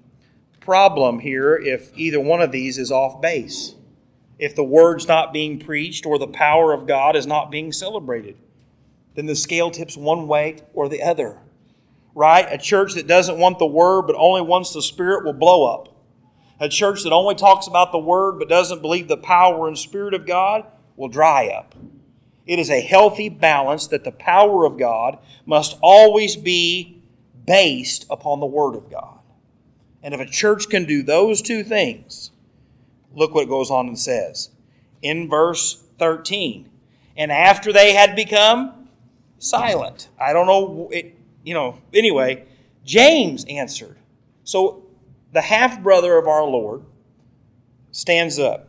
problem 0.60 1.18
here 1.18 1.56
if 1.56 1.96
either 1.96 2.20
one 2.20 2.42
of 2.42 2.52
these 2.52 2.78
is 2.78 2.92
off 2.92 3.20
base? 3.20 3.74
If 4.38 4.54
the 4.54 4.64
word's 4.64 5.08
not 5.08 5.32
being 5.32 5.58
preached 5.58 6.04
or 6.04 6.18
the 6.18 6.26
power 6.26 6.72
of 6.72 6.86
God 6.86 7.16
is 7.16 7.26
not 7.26 7.50
being 7.50 7.72
celebrated? 7.72 8.36
then 9.14 9.26
the 9.26 9.36
scale 9.36 9.70
tips 9.70 9.96
one 9.96 10.26
way 10.26 10.56
or 10.74 10.88
the 10.88 11.02
other. 11.02 11.38
Right? 12.14 12.46
A 12.50 12.58
church 12.58 12.94
that 12.94 13.06
doesn't 13.06 13.38
want 13.38 13.58
the 13.58 13.66
word 13.66 14.02
but 14.02 14.16
only 14.16 14.42
wants 14.42 14.72
the 14.72 14.82
spirit 14.82 15.24
will 15.24 15.32
blow 15.32 15.64
up. 15.64 15.88
A 16.60 16.68
church 16.68 17.02
that 17.02 17.12
only 17.12 17.34
talks 17.34 17.66
about 17.66 17.92
the 17.92 17.98
word 17.98 18.38
but 18.38 18.48
doesn't 18.48 18.82
believe 18.82 19.08
the 19.08 19.16
power 19.16 19.66
and 19.68 19.76
spirit 19.76 20.14
of 20.14 20.26
God 20.26 20.64
will 20.96 21.08
dry 21.08 21.48
up. 21.48 21.74
It 22.46 22.58
is 22.58 22.70
a 22.70 22.80
healthy 22.80 23.28
balance 23.28 23.86
that 23.88 24.04
the 24.04 24.12
power 24.12 24.64
of 24.64 24.78
God 24.78 25.18
must 25.46 25.78
always 25.80 26.36
be 26.36 27.02
based 27.46 28.06
upon 28.10 28.40
the 28.40 28.46
word 28.46 28.74
of 28.74 28.90
God. 28.90 29.18
And 30.02 30.14
if 30.14 30.20
a 30.20 30.26
church 30.26 30.68
can 30.68 30.84
do 30.84 31.02
those 31.02 31.42
two 31.42 31.62
things, 31.62 32.30
look 33.14 33.34
what 33.34 33.48
goes 33.48 33.70
on 33.70 33.86
and 33.86 33.98
says 33.98 34.50
in 35.02 35.28
verse 35.28 35.82
13. 35.98 36.68
And 37.16 37.30
after 37.30 37.72
they 37.72 37.92
had 37.92 38.16
become 38.16 38.88
silent. 39.38 40.08
I 40.18 40.32
don't 40.32 40.46
know, 40.46 40.88
it, 40.92 41.14
you 41.44 41.54
know, 41.54 41.78
anyway, 41.92 42.44
James 42.84 43.44
answered. 43.48 43.96
So 44.44 44.84
the 45.32 45.40
half 45.40 45.82
brother 45.82 46.16
of 46.18 46.28
our 46.28 46.44
Lord 46.44 46.82
stands 47.90 48.38
up, 48.38 48.68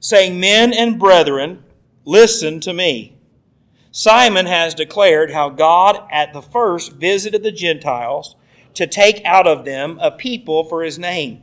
saying, 0.00 0.38
Men 0.38 0.72
and 0.72 0.98
brethren, 0.98 1.64
listen 2.04 2.60
to 2.60 2.72
me. 2.72 3.16
Simon 3.92 4.46
has 4.46 4.74
declared 4.74 5.30
how 5.30 5.48
God 5.50 6.08
at 6.10 6.32
the 6.32 6.42
first 6.42 6.92
visited 6.92 7.42
the 7.42 7.52
Gentiles 7.52 8.36
to 8.74 8.86
take 8.86 9.24
out 9.24 9.46
of 9.46 9.64
them 9.64 9.98
a 10.00 10.10
people 10.10 10.64
for 10.64 10.82
his 10.82 10.98
name. 10.98 11.42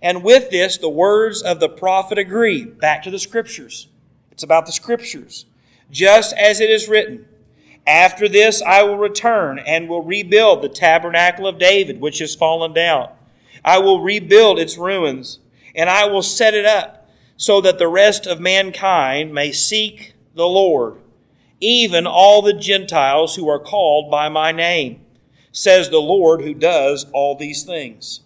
And 0.00 0.22
with 0.22 0.50
this, 0.50 0.78
the 0.78 0.88
words 0.88 1.42
of 1.42 1.60
the 1.60 1.68
prophet 1.68 2.18
agree. 2.18 2.64
Back 2.64 3.02
to 3.04 3.10
the 3.10 3.18
scriptures. 3.18 3.88
It's 4.30 4.42
about 4.42 4.66
the 4.66 4.72
scriptures. 4.72 5.46
Just 5.90 6.34
as 6.36 6.60
it 6.60 6.70
is 6.70 6.88
written, 6.88 7.26
after 7.86 8.28
this 8.28 8.62
I 8.62 8.82
will 8.82 8.96
return 8.96 9.58
and 9.58 9.88
will 9.88 10.02
rebuild 10.02 10.62
the 10.62 10.68
tabernacle 10.68 11.46
of 11.46 11.58
David, 11.58 12.00
which 12.00 12.18
has 12.18 12.34
fallen 12.34 12.72
down. 12.72 13.10
I 13.64 13.78
will 13.78 14.00
rebuild 14.00 14.58
its 14.58 14.76
ruins, 14.76 15.38
and 15.74 15.88
I 15.88 16.06
will 16.06 16.22
set 16.22 16.54
it 16.54 16.66
up, 16.66 17.08
so 17.36 17.60
that 17.60 17.78
the 17.78 17.88
rest 17.88 18.26
of 18.26 18.40
mankind 18.40 19.32
may 19.32 19.52
seek 19.52 20.14
the 20.34 20.46
Lord, 20.46 21.00
even 21.60 22.06
all 22.06 22.42
the 22.42 22.52
Gentiles 22.52 23.36
who 23.36 23.48
are 23.48 23.58
called 23.58 24.10
by 24.10 24.28
my 24.28 24.52
name, 24.52 25.00
says 25.50 25.88
the 25.88 26.00
Lord 26.00 26.42
who 26.42 26.54
does 26.54 27.06
all 27.12 27.36
these 27.36 27.62
things. 27.62 28.20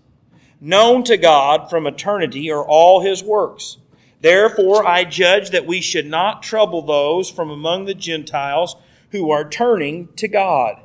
Known 0.60 1.04
to 1.04 1.16
God 1.16 1.70
from 1.70 1.86
eternity 1.86 2.50
are 2.50 2.64
all 2.64 3.00
his 3.00 3.22
works. 3.22 3.76
Therefore 4.20 4.86
I 4.86 5.04
judge 5.04 5.50
that 5.50 5.66
we 5.66 5.80
should 5.80 6.06
not 6.06 6.42
trouble 6.42 6.82
those 6.82 7.30
from 7.30 7.50
among 7.50 7.84
the 7.84 7.94
Gentiles 7.94 8.74
who 9.10 9.30
are 9.30 9.48
turning 9.48 10.08
to 10.16 10.26
God, 10.26 10.80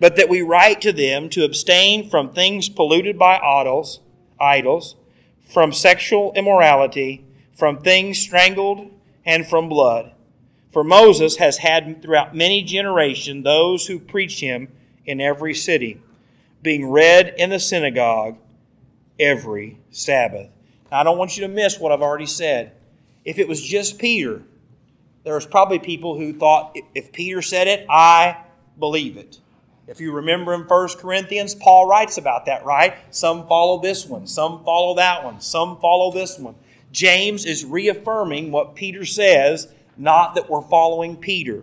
but 0.00 0.16
that 0.16 0.28
we 0.28 0.42
write 0.42 0.80
to 0.80 0.92
them 0.92 1.28
to 1.30 1.44
abstain 1.44 2.08
from 2.08 2.30
things 2.32 2.68
polluted 2.68 3.18
by 3.18 3.38
idols, 3.38 4.00
idols, 4.40 4.96
from 5.44 5.72
sexual 5.72 6.32
immorality, 6.34 7.24
from 7.54 7.78
things 7.78 8.18
strangled, 8.18 8.90
and 9.24 9.46
from 9.46 9.68
blood. 9.68 10.12
For 10.70 10.84
Moses 10.84 11.36
has 11.36 11.58
had 11.58 12.02
throughout 12.02 12.36
many 12.36 12.62
generations 12.62 13.44
those 13.44 13.86
who 13.86 13.98
preach 13.98 14.40
him 14.40 14.68
in 15.04 15.20
every 15.20 15.54
city, 15.54 16.00
being 16.62 16.90
read 16.90 17.34
in 17.38 17.50
the 17.50 17.58
synagogue 17.58 18.36
every 19.18 19.78
Sabbath. 19.90 20.50
Now, 20.90 21.00
I 21.00 21.02
don't 21.02 21.18
want 21.18 21.36
you 21.36 21.46
to 21.46 21.52
miss 21.52 21.78
what 21.78 21.92
I've 21.92 22.02
already 22.02 22.26
said. 22.26 22.72
If 23.24 23.38
it 23.38 23.48
was 23.48 23.62
just 23.62 23.98
Peter, 23.98 24.42
there 25.24 25.34
was 25.34 25.46
probably 25.46 25.78
people 25.78 26.16
who 26.16 26.32
thought 26.32 26.76
if 26.94 27.12
Peter 27.12 27.42
said 27.42 27.66
it, 27.66 27.86
I 27.90 28.44
believe 28.78 29.16
it. 29.16 29.38
If 29.88 30.02
you 30.02 30.12
remember 30.12 30.52
in 30.52 30.64
1 30.64 30.88
Corinthians, 30.98 31.54
Paul 31.54 31.86
writes 31.86 32.18
about 32.18 32.44
that, 32.44 32.62
right? 32.62 32.94
Some 33.10 33.46
follow 33.48 33.80
this 33.80 34.04
one, 34.04 34.26
some 34.26 34.62
follow 34.62 34.94
that 34.96 35.24
one, 35.24 35.40
some 35.40 35.78
follow 35.80 36.12
this 36.12 36.38
one. 36.38 36.54
James 36.92 37.46
is 37.46 37.64
reaffirming 37.64 38.52
what 38.52 38.74
Peter 38.74 39.06
says, 39.06 39.72
not 39.96 40.34
that 40.34 40.50
we're 40.50 40.60
following 40.60 41.16
Peter. 41.16 41.62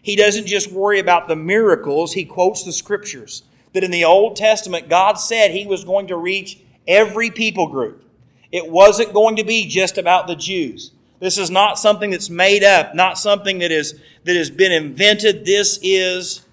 He 0.00 0.14
doesn't 0.14 0.46
just 0.46 0.70
worry 0.70 1.00
about 1.00 1.26
the 1.26 1.34
miracles, 1.34 2.12
he 2.12 2.24
quotes 2.24 2.62
the 2.62 2.72
scriptures. 2.72 3.42
That 3.72 3.82
in 3.82 3.90
the 3.90 4.04
Old 4.04 4.36
Testament, 4.36 4.88
God 4.88 5.14
said 5.14 5.50
he 5.50 5.66
was 5.66 5.84
going 5.84 6.06
to 6.06 6.16
reach 6.16 6.60
every 6.86 7.30
people 7.30 7.66
group. 7.66 8.04
It 8.52 8.70
wasn't 8.70 9.12
going 9.12 9.36
to 9.36 9.44
be 9.44 9.66
just 9.66 9.98
about 9.98 10.28
the 10.28 10.36
Jews. 10.36 10.92
This 11.18 11.36
is 11.36 11.50
not 11.50 11.80
something 11.80 12.10
that's 12.10 12.30
made 12.30 12.62
up, 12.62 12.94
not 12.94 13.18
something 13.18 13.58
that 13.58 13.72
is 13.72 14.00
that 14.24 14.36
has 14.36 14.50
been 14.50 14.70
invented. 14.70 15.44
This 15.44 15.80
is 15.82 16.45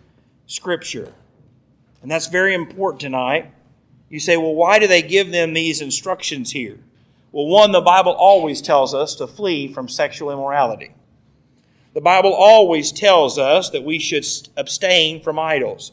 scripture. 0.54 1.12
And 2.02 2.12
that's 2.12 2.28
very 2.28 2.54
important 2.54 3.02
tonight. 3.02 3.52
You 4.10 4.20
say, 4.20 4.38
"Well, 4.38 4.54
why 4.54 4.78
do 4.78 4.88
they 4.88 5.02
give 5.02 5.32
them 5.32 5.54
these 5.54 5.82
instructions 5.82 6.52
here?" 6.52 6.80
Well, 7.32 7.48
one, 7.48 7.72
the 7.72 7.82
Bible 7.82 8.12
always 8.12 8.62
tells 8.62 8.94
us 8.94 9.16
to 9.16 9.26
flee 9.26 9.68
from 9.68 9.90
sexual 9.90 10.30
immorality. 10.30 10.92
The 11.94 12.02
Bible 12.02 12.34
always 12.34 12.92
tells 12.92 13.40
us 13.40 13.72
that 13.72 13.84
we 13.84 13.98
should 13.98 14.26
abstain 14.56 15.22
from 15.22 15.40
idols. 15.40 15.92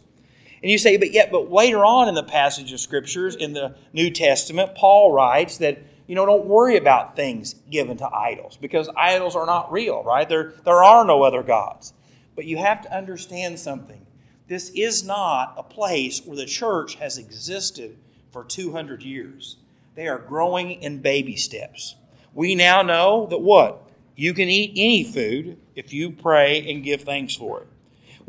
And 0.62 0.70
you 0.70 0.76
say, 0.76 0.98
but 0.98 1.12
yet, 1.12 1.32
but 1.32 1.50
later 1.50 1.84
on 1.84 2.08
in 2.08 2.14
the 2.14 2.22
passage 2.22 2.72
of 2.72 2.80
scriptures 2.80 3.36
in 3.36 3.54
the 3.54 3.74
New 3.94 4.10
Testament, 4.10 4.74
Paul 4.74 5.12
writes 5.12 5.56
that, 5.58 5.78
you 6.06 6.14
know, 6.14 6.26
don't 6.26 6.44
worry 6.44 6.76
about 6.76 7.16
things 7.16 7.54
given 7.70 7.96
to 7.98 8.14
idols 8.14 8.58
because 8.60 8.90
idols 8.96 9.36
are 9.36 9.46
not 9.46 9.72
real, 9.72 10.02
right? 10.02 10.28
There, 10.28 10.52
there 10.64 10.82
are 10.82 11.04
no 11.04 11.22
other 11.22 11.42
gods. 11.42 11.94
But 12.36 12.44
you 12.44 12.58
have 12.58 12.82
to 12.82 12.94
understand 12.94 13.58
something. 13.58 14.06
This 14.50 14.70
is 14.74 15.02
not 15.02 15.54
a 15.56 15.62
place 15.62 16.20
where 16.26 16.36
the 16.36 16.44
church 16.44 16.96
has 16.96 17.16
existed 17.16 17.96
for 18.30 18.44
200 18.44 19.02
years. 19.02 19.56
They 19.94 20.08
are 20.08 20.18
growing 20.18 20.82
in 20.82 20.98
baby 20.98 21.36
steps. 21.36 21.94
We 22.34 22.54
now 22.54 22.82
know 22.82 23.26
that 23.30 23.40
what? 23.40 23.88
You 24.14 24.34
can 24.34 24.50
eat 24.50 24.72
any 24.76 25.04
food 25.04 25.56
if 25.74 25.94
you 25.94 26.10
pray 26.10 26.70
and 26.70 26.84
give 26.84 27.00
thanks 27.00 27.34
for 27.34 27.62
it 27.62 27.68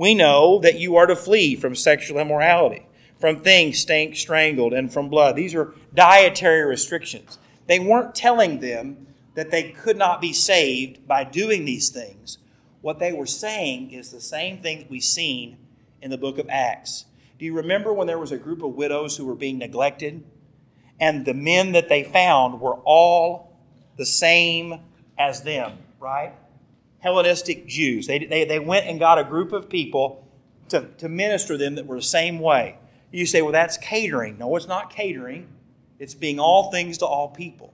we 0.02 0.16
know 0.16 0.58
that 0.58 0.80
you 0.80 0.96
are 0.96 1.06
to 1.06 1.16
flee 1.16 1.56
from 1.56 1.76
sexual 1.76 2.18
immorality, 2.18 2.84
from 3.20 3.40
things 3.40 3.78
stank, 3.78 4.16
strangled, 4.16 4.74
and 4.74 4.92
from 4.92 5.10
blood. 5.10 5.36
These 5.36 5.54
are 5.54 5.76
dietary 5.94 6.66
restrictions. 6.66 7.38
They 7.68 7.78
weren't 7.78 8.16
telling 8.16 8.62
them 8.62 9.06
that 9.36 9.52
they 9.52 9.70
could 9.70 9.98
not 9.98 10.20
be 10.20 10.34
saved 10.34 11.08
by 11.08 11.24
doing 11.24 11.66
these 11.66 11.90
things. 11.90 12.40
What 12.82 12.98
they 12.98 13.14
were 13.14 13.28
saying 13.28 13.92
is 13.92 14.10
the 14.10 14.20
same 14.20 14.58
thing 14.58 14.88
we've 14.90 15.04
seen 15.04 15.58
in 16.02 16.12
the 16.12 16.18
book 16.18 16.38
of 16.38 16.50
Acts. 16.50 17.06
Do 17.38 17.46
you 17.46 17.54
remember 17.54 17.94
when 17.94 18.08
there 18.08 18.20
was 18.20 18.32
a 18.32 18.38
group 18.38 18.64
of 18.64 18.76
widows 18.76 19.18
who 19.18 19.26
were 19.26 19.36
being 19.36 19.58
neglected? 19.58 20.24
And 21.00 21.26
the 21.26 21.34
men 21.34 21.72
that 21.72 21.90
they 21.90 22.04
found 22.04 22.62
were 22.62 22.76
all 22.84 23.58
the 23.98 24.06
same 24.06 24.80
as 25.18 25.42
them, 25.42 25.78
right? 26.00 26.34
Hellenistic 27.00 27.68
Jews. 27.68 28.08
They, 28.08 28.26
they, 28.26 28.46
they 28.46 28.60
went 28.60 28.88
and 28.88 29.00
got 29.00 29.18
a 29.18 29.24
group 29.24 29.52
of 29.52 29.70
people 29.70 30.28
to, 30.70 30.88
to 31.00 31.10
minister 31.10 31.58
them 31.58 31.76
that 31.76 31.88
were 31.88 31.98
the 31.98 32.04
same 32.04 32.40
way. 32.40 32.78
You 33.12 33.26
say, 33.26 33.42
well, 33.42 33.52
that's 33.52 33.78
catering. 33.78 34.38
No, 34.38 34.56
it's 34.56 34.68
not 34.68 34.92
catering, 34.92 35.48
it's 36.00 36.14
being 36.14 36.40
all 36.40 36.72
things 36.72 37.00
to 37.00 37.06
all 37.06 37.30
people. 37.30 37.74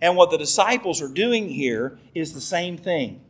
And 0.00 0.16
what 0.16 0.30
the 0.30 0.38
disciples 0.38 1.02
are 1.02 1.08
doing 1.08 1.48
here 1.48 1.98
is 2.14 2.32
the 2.32 2.40
same 2.40 2.78
thing. 2.78 3.20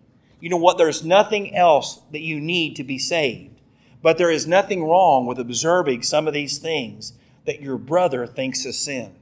You 0.41 0.51
know 0.51 0.57
what? 0.57 0.79
There's 0.79 1.05
nothing 1.05 1.55
else 1.55 2.01
that 2.13 2.21
you 2.21 2.41
need 2.41 2.77
to 2.77 2.85
be 2.85 2.99
saved. 2.99 3.60
But 4.03 4.19
there 4.19 4.31
is 4.31 4.47
nothing 4.47 4.85
wrong 4.85 5.27
with 5.27 5.39
observing 5.39 6.03
some 6.03 6.27
of 6.27 6.35
these 6.35 6.59
things 6.59 7.13
that 7.45 7.61
your 7.61 7.77
brother 7.77 8.27
thinks 8.27 8.65
is 8.65 8.79
sin. 8.79 9.15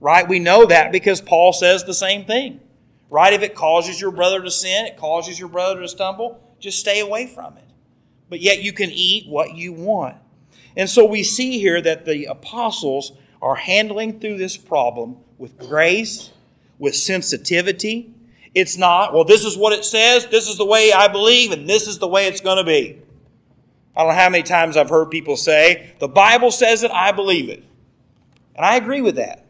Right? 0.00 0.28
We 0.28 0.38
know 0.38 0.66
that 0.66 0.92
because 0.92 1.20
Paul 1.20 1.52
says 1.52 1.84
the 1.84 1.94
same 1.94 2.24
thing. 2.24 2.60
Right? 3.10 3.32
If 3.32 3.42
it 3.42 3.54
causes 3.54 4.00
your 4.00 4.10
brother 4.10 4.42
to 4.42 4.50
sin, 4.50 4.86
it 4.86 4.96
causes 4.96 5.38
your 5.38 5.48
brother 5.48 5.80
to 5.80 5.88
stumble, 5.88 6.40
just 6.58 6.78
stay 6.78 7.00
away 7.00 7.26
from 7.26 7.56
it. 7.56 7.64
But 8.28 8.40
yet 8.40 8.62
you 8.62 8.72
can 8.72 8.90
eat 8.90 9.28
what 9.28 9.54
you 9.54 9.72
want. 9.72 10.16
And 10.76 10.88
so 10.88 11.04
we 11.04 11.22
see 11.22 11.58
here 11.58 11.80
that 11.82 12.04
the 12.04 12.24
apostles 12.24 13.12
are 13.40 13.54
handling 13.54 14.20
through 14.20 14.38
this 14.38 14.56
problem 14.56 15.18
with 15.38 15.58
grace, 15.58 16.30
with 16.78 16.96
sensitivity. 16.96 18.12
It's 18.54 18.76
not, 18.76 19.12
well, 19.12 19.24
this 19.24 19.44
is 19.44 19.56
what 19.56 19.72
it 19.72 19.84
says, 19.84 20.26
this 20.28 20.48
is 20.48 20.56
the 20.56 20.64
way 20.64 20.92
I 20.92 21.08
believe, 21.08 21.52
and 21.52 21.68
this 21.68 21.86
is 21.86 21.98
the 21.98 22.08
way 22.08 22.26
it's 22.26 22.40
going 22.40 22.56
to 22.56 22.64
be. 22.64 23.00
I 23.96 24.02
don't 24.02 24.08
know 24.08 24.20
how 24.20 24.30
many 24.30 24.42
times 24.42 24.76
I've 24.76 24.90
heard 24.90 25.10
people 25.10 25.36
say, 25.36 25.92
the 26.00 26.08
Bible 26.08 26.50
says 26.50 26.82
it, 26.82 26.90
I 26.90 27.12
believe 27.12 27.48
it. 27.48 27.62
And 28.56 28.64
I 28.64 28.76
agree 28.76 29.00
with 29.00 29.16
that. 29.16 29.46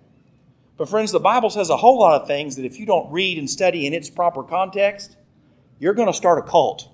But, 0.76 0.88
friends, 0.88 1.12
the 1.12 1.20
Bible 1.20 1.50
says 1.50 1.70
a 1.70 1.76
whole 1.76 2.00
lot 2.00 2.20
of 2.20 2.26
things 2.26 2.56
that 2.56 2.64
if 2.64 2.78
you 2.78 2.86
don't 2.86 3.10
read 3.10 3.38
and 3.38 3.48
study 3.48 3.86
in 3.86 3.94
its 3.94 4.10
proper 4.10 4.42
context, 4.42 5.16
you're 5.78 5.94
going 5.94 6.08
to 6.08 6.14
start 6.14 6.38
a 6.38 6.42
cult. 6.42 6.88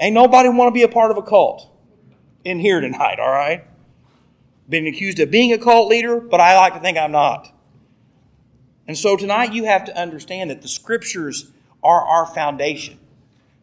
Ain't 0.00 0.14
nobody 0.14 0.48
want 0.48 0.68
to 0.68 0.72
be 0.72 0.82
a 0.82 0.88
part 0.88 1.10
of 1.10 1.16
a 1.16 1.22
cult 1.22 1.68
in 2.44 2.60
here 2.60 2.80
tonight, 2.80 3.18
all 3.18 3.30
right? 3.30 3.64
Been 4.68 4.86
accused 4.86 5.18
of 5.18 5.30
being 5.30 5.52
a 5.52 5.58
cult 5.58 5.88
leader, 5.88 6.20
but 6.20 6.40
I 6.40 6.56
like 6.56 6.74
to 6.74 6.80
think 6.80 6.96
I'm 6.96 7.12
not. 7.12 7.52
And 8.86 8.96
so 8.96 9.16
tonight 9.16 9.52
you 9.52 9.64
have 9.64 9.84
to 9.84 10.00
understand 10.00 10.50
that 10.50 10.62
the 10.62 10.68
scriptures 10.68 11.50
are 11.82 12.02
our 12.02 12.26
foundation. 12.26 12.98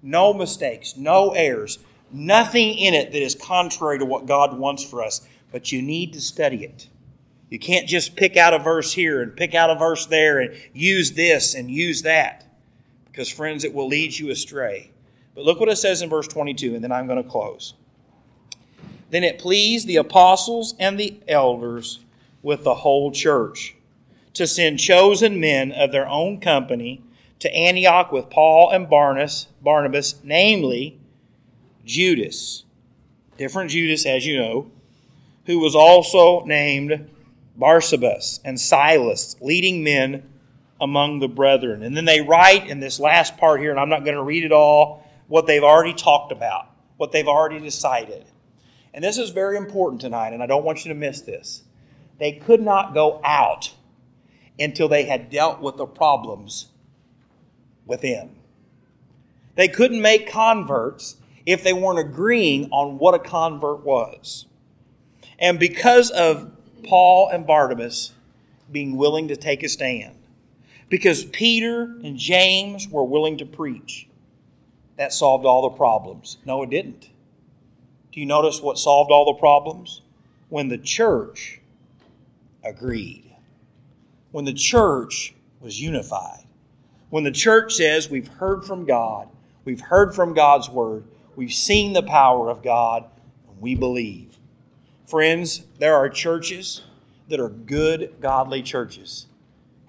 No 0.02 0.34
mistakes, 0.34 0.96
no 0.98 1.32
errors, 1.32 1.80
nothing 2.16 2.76
in 2.76 2.94
it 2.94 3.12
that 3.12 3.22
is 3.22 3.36
contrary 3.36 4.00
to 4.00 4.06
what 4.06 4.26
God 4.26 4.58
wants 4.58 4.84
for 4.84 5.04
us, 5.04 5.28
but 5.52 5.72
you 5.72 5.82
need 5.82 6.14
to 6.14 6.22
study 6.22 6.64
it. 6.64 6.88
You 7.50 7.60
can't 7.60 7.88
just 7.88 8.16
pick 8.16 8.38
out 8.38 8.54
a 8.54 8.60
verse 8.60 8.92
here 8.92 9.22
and 9.22 9.36
pick 9.36 9.54
out 9.54 9.70
a 9.70 9.76
verse 9.76 10.06
there 10.08 10.40
and 10.40 10.56
use 10.74 11.12
this 11.12 11.54
and 11.54 11.70
use 11.70 12.02
that. 12.02 12.46
Because, 13.06 13.30
friends, 13.30 13.64
it 13.64 13.74
will 13.74 13.88
lead 13.88 14.18
you 14.18 14.32
astray. 14.32 14.92
But 15.36 15.46
look 15.46 15.60
what 15.60 15.70
it 15.70 15.78
says 15.78 16.02
in 16.02 16.10
verse 16.10 16.28
22, 16.28 16.76
and 16.76 16.84
then 16.84 16.92
I'm 16.92 17.08
going 17.08 17.22
to 17.22 17.30
close. 17.30 17.76
Then 19.10 19.24
it 19.24 19.40
pleased 19.40 19.88
the 19.88 19.98
apostles 19.98 20.76
and 20.80 21.00
the 21.00 21.20
elders 21.28 22.00
with 22.42 22.64
the 22.64 22.76
whole 22.76 23.12
church 23.12 23.76
to 24.34 24.48
send 24.48 24.80
chosen 24.80 25.40
men 25.40 25.72
of 25.72 25.92
their 25.92 26.08
own 26.08 26.40
company 26.40 27.02
to 27.40 27.54
Antioch 27.54 28.12
with 28.12 28.30
Paul 28.30 28.72
and 28.72 28.90
Barnabas, 28.90 29.48
Barnabas 29.62 30.16
namely 30.24 31.00
Judas, 31.86 32.64
different 33.38 33.70
Judas 33.72 34.06
as 34.06 34.26
you 34.26 34.38
know, 34.38 34.72
who 35.46 35.60
was 35.60 35.76
also 35.76 36.44
named 36.46 37.10
Barsabas 37.58 38.40
and 38.44 38.60
Silas, 38.60 39.36
leading 39.40 39.84
men 39.84 40.24
among 40.82 41.20
the 41.20 41.28
brethren. 41.28 41.84
And 41.84 41.96
then 41.96 42.06
they 42.06 42.22
write 42.22 42.68
in 42.68 42.80
this 42.80 43.00
last 43.00 43.38
part 43.38 43.62
here, 43.62 43.72
and 43.72 43.80
I'm 43.80 43.90
not 43.90 44.04
going 44.04 44.16
to 44.16 44.24
read 44.24 44.44
it 44.44 44.52
all, 44.52 45.08
what 45.28 45.48
they've 45.48 45.64
already 45.64 45.94
talked 45.94 46.32
about, 46.32 46.70
what 46.98 47.12
they've 47.12 47.28
already 47.28 47.60
decided. 47.60 48.26
And 48.94 49.04
this 49.04 49.18
is 49.18 49.30
very 49.30 49.58
important 49.58 50.02
tonight, 50.02 50.34
and 50.34 50.42
I 50.42 50.46
don't 50.46 50.66
want 50.66 50.84
you 50.84 50.90
to 50.90 51.00
miss 51.00 51.22
this. 51.22 51.64
They 52.18 52.34
could 52.34 52.62
not 52.62 52.94
go 52.94 53.22
out 53.24 53.74
until 54.58 54.88
they 54.88 55.04
had 55.04 55.30
dealt 55.30 55.62
with 55.62 55.78
the 55.78 55.86
problems 55.86 56.68
within. 57.86 58.36
They 59.56 59.68
couldn't 59.68 60.02
make 60.02 60.30
converts 60.30 61.18
if 61.46 61.64
they 61.64 61.74
weren't 61.74 62.00
agreeing 62.00 62.70
on 62.72 62.98
what 62.98 63.14
a 63.14 63.20
convert 63.20 63.84
was. 63.86 64.46
And 65.40 65.60
because 65.60 66.10
of 66.12 66.52
Paul 66.84 67.30
and 67.30 67.46
Barnabas 67.46 68.14
being 68.72 68.96
willing 68.96 69.28
to 69.28 69.36
take 69.36 69.64
a 69.64 69.70
stand. 69.70 70.16
Because 70.90 71.26
Peter 71.26 71.84
and 72.04 72.18
James 72.18 72.88
were 72.88 73.04
willing 73.04 73.38
to 73.40 73.46
preach. 73.46 74.08
That 74.98 75.14
solved 75.14 75.46
all 75.46 75.70
the 75.70 75.78
problems. 75.78 76.38
No, 76.46 76.64
it 76.64 76.70
didn't. 76.70 77.10
Do 78.12 78.20
you 78.20 78.26
notice 78.26 78.62
what 78.62 78.78
solved 78.78 79.12
all 79.12 79.26
the 79.26 79.40
problems? 79.40 80.02
When 80.50 80.70
the 80.70 80.78
church 80.78 81.60
agreed. 82.64 83.32
When 84.32 84.46
the 84.46 84.54
church 84.54 85.34
was 85.60 85.82
unified. 85.82 86.44
When 87.10 87.24
the 87.24 87.32
church 87.32 87.74
says, 87.74 88.10
We've 88.10 88.28
heard 88.28 88.64
from 88.64 88.86
God, 88.86 89.28
we've 89.66 89.82
heard 89.82 90.16
from 90.16 90.34
God's 90.34 90.70
word, 90.70 91.04
we've 91.36 91.54
seen 91.54 91.94
the 91.94 92.04
power 92.04 92.50
of 92.50 92.64
God, 92.64 93.06
and 93.50 93.62
we 93.62 93.76
believe. 93.76 94.38
Friends, 95.06 95.66
there 95.80 95.96
are 95.96 96.10
churches 96.10 96.82
that 97.30 97.40
are 97.40 97.50
good, 97.50 98.16
godly 98.22 98.62
churches 98.62 99.28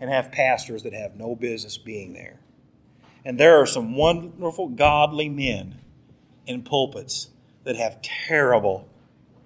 and 0.01 0.11
have 0.11 0.31
pastors 0.31 0.83
that 0.83 0.93
have 0.93 1.17
no 1.17 1.35
business 1.35 1.79
being 1.79 2.13
there. 2.13 2.39
And 3.25 3.39
there 3.41 3.61
are 3.61 3.67
some 3.67 3.95
wonderful, 3.95 4.69
godly 4.69 5.29
men 5.29 5.77
in 6.47 6.63
pulpits 6.63 7.31
that 7.65 7.77
have 7.77 8.01
terrible 8.03 8.89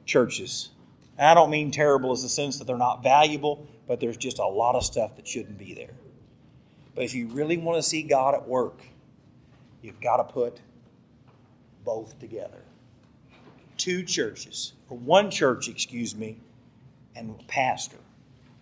churches. 0.04 0.70
And 1.16 1.26
I 1.26 1.34
don't 1.34 1.50
mean 1.50 1.70
terrible 1.70 2.12
as 2.12 2.22
the 2.22 2.28
sense 2.28 2.58
that 2.58 2.66
they're 2.66 2.76
not 2.76 3.02
valuable, 3.02 3.66
but 3.86 4.00
there's 4.00 4.16
just 4.16 4.38
a 4.38 4.46
lot 4.46 4.74
of 4.74 4.84
stuff 4.84 5.16
that 5.16 5.26
shouldn't 5.26 5.58
be 5.58 5.74
there. 5.74 5.94
But 6.94 7.04
if 7.04 7.14
you 7.14 7.28
really 7.28 7.56
want 7.56 7.78
to 7.78 7.82
see 7.82 8.02
God 8.02 8.34
at 8.34 8.46
work, 8.46 8.82
you've 9.82 10.00
got 10.00 10.18
to 10.18 10.24
put 10.24 10.60
both 11.84 12.18
together. 12.18 12.62
Two 13.76 14.02
churches 14.02 14.72
or 14.88 14.98
one 14.98 15.30
church, 15.30 15.68
excuse 15.68 16.14
me, 16.14 16.38
and 17.16 17.46
pastor, 17.48 17.98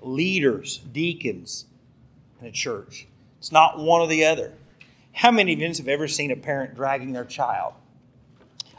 leaders, 0.01 0.79
deacons 0.93 1.67
in 2.41 2.47
a 2.47 2.53
church. 2.53 3.07
It's 3.39 3.53
not 3.53 3.79
one 3.79 4.01
or 4.01 4.07
the 4.07 4.25
other. 4.25 4.53
How 5.13 5.31
many 5.31 5.53
of 5.53 5.59
you 5.59 5.67
have 5.67 5.89
ever 5.89 6.07
seen 6.07 6.31
a 6.31 6.37
parent 6.37 6.75
dragging 6.75 7.13
their 7.13 7.25
child? 7.25 7.75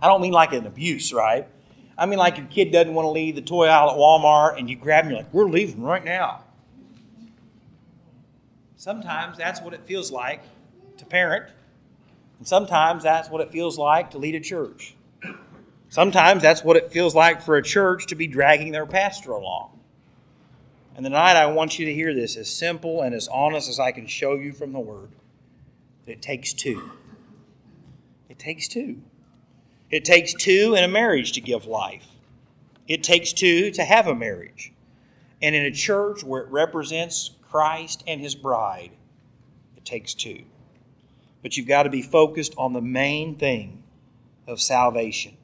I 0.01 0.07
don't 0.07 0.21
mean 0.21 0.31
like 0.31 0.53
an 0.53 0.65
abuse, 0.65 1.11
right? 1.11 1.47
I 1.97 2.05
mean 2.05 2.19
like 2.19 2.37
a 2.37 2.43
kid 2.43 2.71
doesn't 2.71 2.93
want 2.93 3.05
to 3.05 3.09
leave 3.09 3.35
the 3.35 3.41
toy 3.41 3.67
aisle 3.67 3.89
at 3.89 3.97
Walmart 3.97 4.57
and 4.57 4.69
you 4.69 4.77
grab 4.77 5.03
them, 5.03 5.11
you're 5.11 5.19
like, 5.19 5.33
we're 5.33 5.49
leaving 5.49 5.83
right 5.83 6.03
now. 6.03 6.43
Sometimes 8.77 9.37
that's 9.37 9.59
what 9.61 9.73
it 9.73 9.81
feels 9.85 10.09
like 10.09 10.41
to 10.97 11.05
parent, 11.05 11.51
and 12.39 12.47
sometimes 12.47 13.03
that's 13.03 13.29
what 13.29 13.41
it 13.41 13.51
feels 13.51 13.77
like 13.77 14.11
to 14.11 14.17
lead 14.17 14.33
a 14.33 14.39
church. 14.39 14.95
Sometimes 15.89 16.41
that's 16.41 16.63
what 16.63 16.77
it 16.77 16.91
feels 16.91 17.13
like 17.13 17.41
for 17.41 17.57
a 17.57 17.63
church 17.63 18.07
to 18.07 18.15
be 18.15 18.27
dragging 18.27 18.71
their 18.71 18.85
pastor 18.85 19.31
along. 19.31 19.79
And 20.95 21.03
tonight 21.03 21.35
I 21.35 21.47
want 21.47 21.79
you 21.79 21.85
to 21.85 21.93
hear 21.93 22.13
this 22.13 22.37
as 22.37 22.49
simple 22.49 23.01
and 23.01 23.13
as 23.13 23.27
honest 23.27 23.69
as 23.69 23.79
I 23.79 23.91
can 23.91 24.07
show 24.07 24.35
you 24.35 24.53
from 24.53 24.71
the 24.71 24.79
Word. 24.79 25.09
It 26.05 26.21
takes 26.21 26.53
two. 26.53 26.91
It 28.29 28.39
takes 28.39 28.67
two. 28.67 29.01
It 29.91 30.05
takes 30.05 30.33
two 30.33 30.75
in 30.77 30.83
a 30.83 30.87
marriage 30.87 31.33
to 31.33 31.41
give 31.41 31.65
life. 31.65 32.07
It 32.87 33.03
takes 33.03 33.33
two 33.33 33.71
to 33.71 33.83
have 33.83 34.07
a 34.07 34.15
marriage. 34.15 34.71
And 35.41 35.55
in 35.55 35.65
a 35.65 35.71
church 35.71 36.23
where 36.23 36.41
it 36.43 36.49
represents 36.49 37.31
Christ 37.49 38.03
and 38.07 38.21
His 38.21 38.35
bride, 38.35 38.91
it 39.75 39.85
takes 39.85 40.13
two. 40.13 40.43
But 41.41 41.57
you've 41.57 41.67
got 41.67 41.83
to 41.83 41.89
be 41.89 42.01
focused 42.01 42.53
on 42.57 42.73
the 42.73 42.81
main 42.81 43.35
thing 43.35 43.83
of 44.47 44.61
salvation 44.61 45.37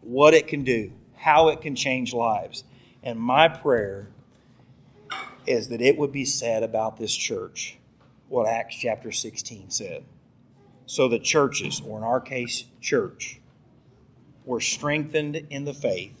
what 0.00 0.34
it 0.34 0.46
can 0.46 0.64
do, 0.64 0.92
how 1.16 1.48
it 1.48 1.62
can 1.62 1.74
change 1.74 2.12
lives. 2.12 2.64
And 3.02 3.18
my 3.18 3.48
prayer 3.48 4.08
is 5.46 5.68
that 5.68 5.80
it 5.80 5.96
would 5.96 6.12
be 6.12 6.24
said 6.24 6.62
about 6.62 6.98
this 6.98 7.14
church 7.14 7.78
what 8.28 8.46
Acts 8.46 8.76
chapter 8.76 9.12
16 9.12 9.70
said. 9.70 10.04
So 10.86 11.08
the 11.08 11.18
churches, 11.18 11.80
or 11.84 11.98
in 11.98 12.04
our 12.04 12.20
case, 12.20 12.64
church, 12.80 13.40
were 14.44 14.60
strengthened 14.60 15.36
in 15.50 15.64
the 15.64 15.74
faith 15.74 16.20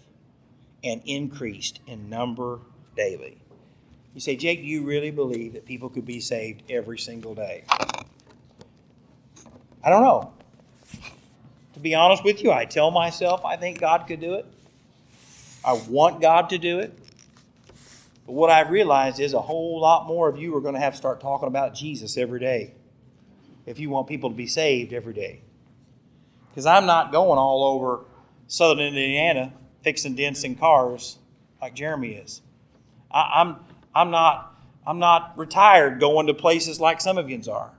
and 0.82 1.02
increased 1.04 1.80
in 1.86 2.08
number 2.08 2.60
daily. 2.96 3.38
You 4.14 4.20
say, 4.20 4.36
Jake, 4.36 4.60
do 4.60 4.66
you 4.66 4.84
really 4.84 5.10
believe 5.10 5.54
that 5.54 5.66
people 5.66 5.88
could 5.88 6.06
be 6.06 6.20
saved 6.20 6.62
every 6.70 6.98
single 6.98 7.34
day? 7.34 7.64
I 9.84 9.90
don't 9.90 10.02
know. 10.02 10.32
To 11.74 11.80
be 11.80 11.94
honest 11.94 12.24
with 12.24 12.42
you, 12.42 12.50
I 12.50 12.64
tell 12.64 12.90
myself 12.90 13.44
I 13.44 13.56
think 13.56 13.80
God 13.80 14.06
could 14.06 14.20
do 14.20 14.34
it. 14.34 14.46
I 15.64 15.74
want 15.74 16.20
God 16.20 16.50
to 16.50 16.58
do 16.58 16.78
it. 16.78 16.96
But 18.26 18.32
what 18.32 18.50
I've 18.50 18.70
realized 18.70 19.20
is 19.20 19.34
a 19.34 19.40
whole 19.40 19.80
lot 19.80 20.06
more 20.06 20.28
of 20.28 20.38
you 20.38 20.56
are 20.56 20.60
going 20.60 20.74
to 20.74 20.80
have 20.80 20.94
to 20.94 20.96
start 20.96 21.20
talking 21.20 21.48
about 21.48 21.74
Jesus 21.74 22.16
every 22.16 22.40
day 22.40 22.72
if 23.66 23.78
you 23.78 23.90
want 23.90 24.08
people 24.08 24.30
to 24.30 24.36
be 24.36 24.46
saved 24.46 24.92
every 24.92 25.12
day. 25.12 25.40
Because 26.48 26.64
I'm 26.64 26.86
not 26.86 27.12
going 27.12 27.38
all 27.38 27.64
over 27.64 28.04
southern 28.46 28.80
Indiana 28.80 29.52
fixing 29.82 30.14
dents 30.14 30.44
in 30.44 30.54
cars 30.54 31.18
like 31.60 31.74
Jeremy 31.74 32.12
is. 32.12 32.40
I, 33.10 33.42
am 33.42 33.48
I'm, 33.48 33.56
I'm 33.94 34.10
not 34.10 34.50
I'm 34.86 34.98
not 34.98 35.36
retired 35.36 35.98
going 35.98 36.26
to 36.26 36.34
places 36.34 36.80
like 36.80 37.00
some 37.00 37.18
of 37.18 37.28
yous 37.28 37.48
are. 37.48 37.70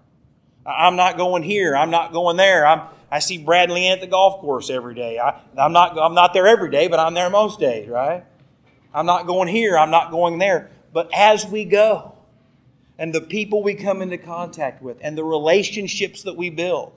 I'm 0.65 0.95
not 0.95 1.17
going 1.17 1.43
here. 1.43 1.75
I'm 1.75 1.91
not 1.91 2.11
going 2.11 2.37
there. 2.37 2.65
I'm 2.65 2.87
I 3.11 3.19
see 3.19 3.37
Bradley 3.37 3.87
at 3.87 4.01
the 4.01 4.07
golf 4.07 4.41
course 4.41 4.69
every 4.69 4.95
day. 4.95 5.19
I, 5.19 5.39
I'm 5.57 5.73
not 5.73 5.97
I'm 5.97 6.15
not 6.15 6.33
there 6.33 6.47
every 6.47 6.71
day, 6.71 6.87
but 6.87 6.99
I'm 6.99 7.13
there 7.13 7.29
most 7.29 7.59
days, 7.59 7.87
right? 7.87 8.25
I'm 8.93 9.05
not 9.05 9.27
going 9.27 9.47
here. 9.47 9.77
I'm 9.77 9.91
not 9.91 10.11
going 10.11 10.39
there. 10.39 10.71
But 10.91 11.09
as 11.13 11.45
we 11.45 11.65
go, 11.65 12.15
and 12.97 13.13
the 13.13 13.21
people 13.21 13.61
we 13.61 13.75
come 13.75 14.01
into 14.01 14.17
contact 14.17 14.81
with, 14.81 14.97
and 15.01 15.17
the 15.17 15.23
relationships 15.23 16.23
that 16.23 16.35
we 16.35 16.49
build, 16.49 16.93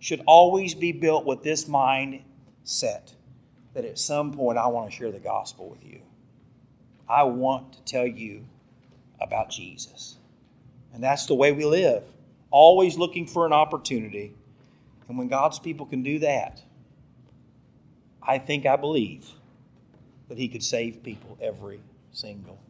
should 0.00 0.22
always 0.26 0.74
be 0.74 0.90
built 0.90 1.24
with 1.24 1.44
this 1.44 1.66
mindset 1.66 3.14
that 3.74 3.84
at 3.84 3.98
some 3.98 4.32
point 4.32 4.58
I 4.58 4.66
want 4.66 4.90
to 4.90 4.96
share 4.96 5.12
the 5.12 5.20
gospel 5.20 5.68
with 5.68 5.84
you. 5.84 6.00
I 7.08 7.22
want 7.22 7.74
to 7.74 7.84
tell 7.84 8.06
you 8.06 8.44
about 9.20 9.50
Jesus. 9.50 10.16
And 10.92 11.02
that's 11.02 11.26
the 11.26 11.34
way 11.34 11.52
we 11.52 11.64
live, 11.64 12.02
always 12.52 12.96
looking 12.96 13.26
for 13.26 13.44
an 13.46 13.52
opportunity. 13.52 14.32
And 15.08 15.18
when 15.18 15.26
God's 15.26 15.58
people 15.58 15.86
can 15.86 16.04
do 16.04 16.20
that, 16.20 16.62
I 18.22 18.38
think 18.38 18.66
I 18.66 18.76
believe 18.76 19.28
that 20.28 20.38
He 20.38 20.46
could 20.46 20.62
save 20.62 21.02
people 21.02 21.36
every 21.42 21.80
single 22.12 22.61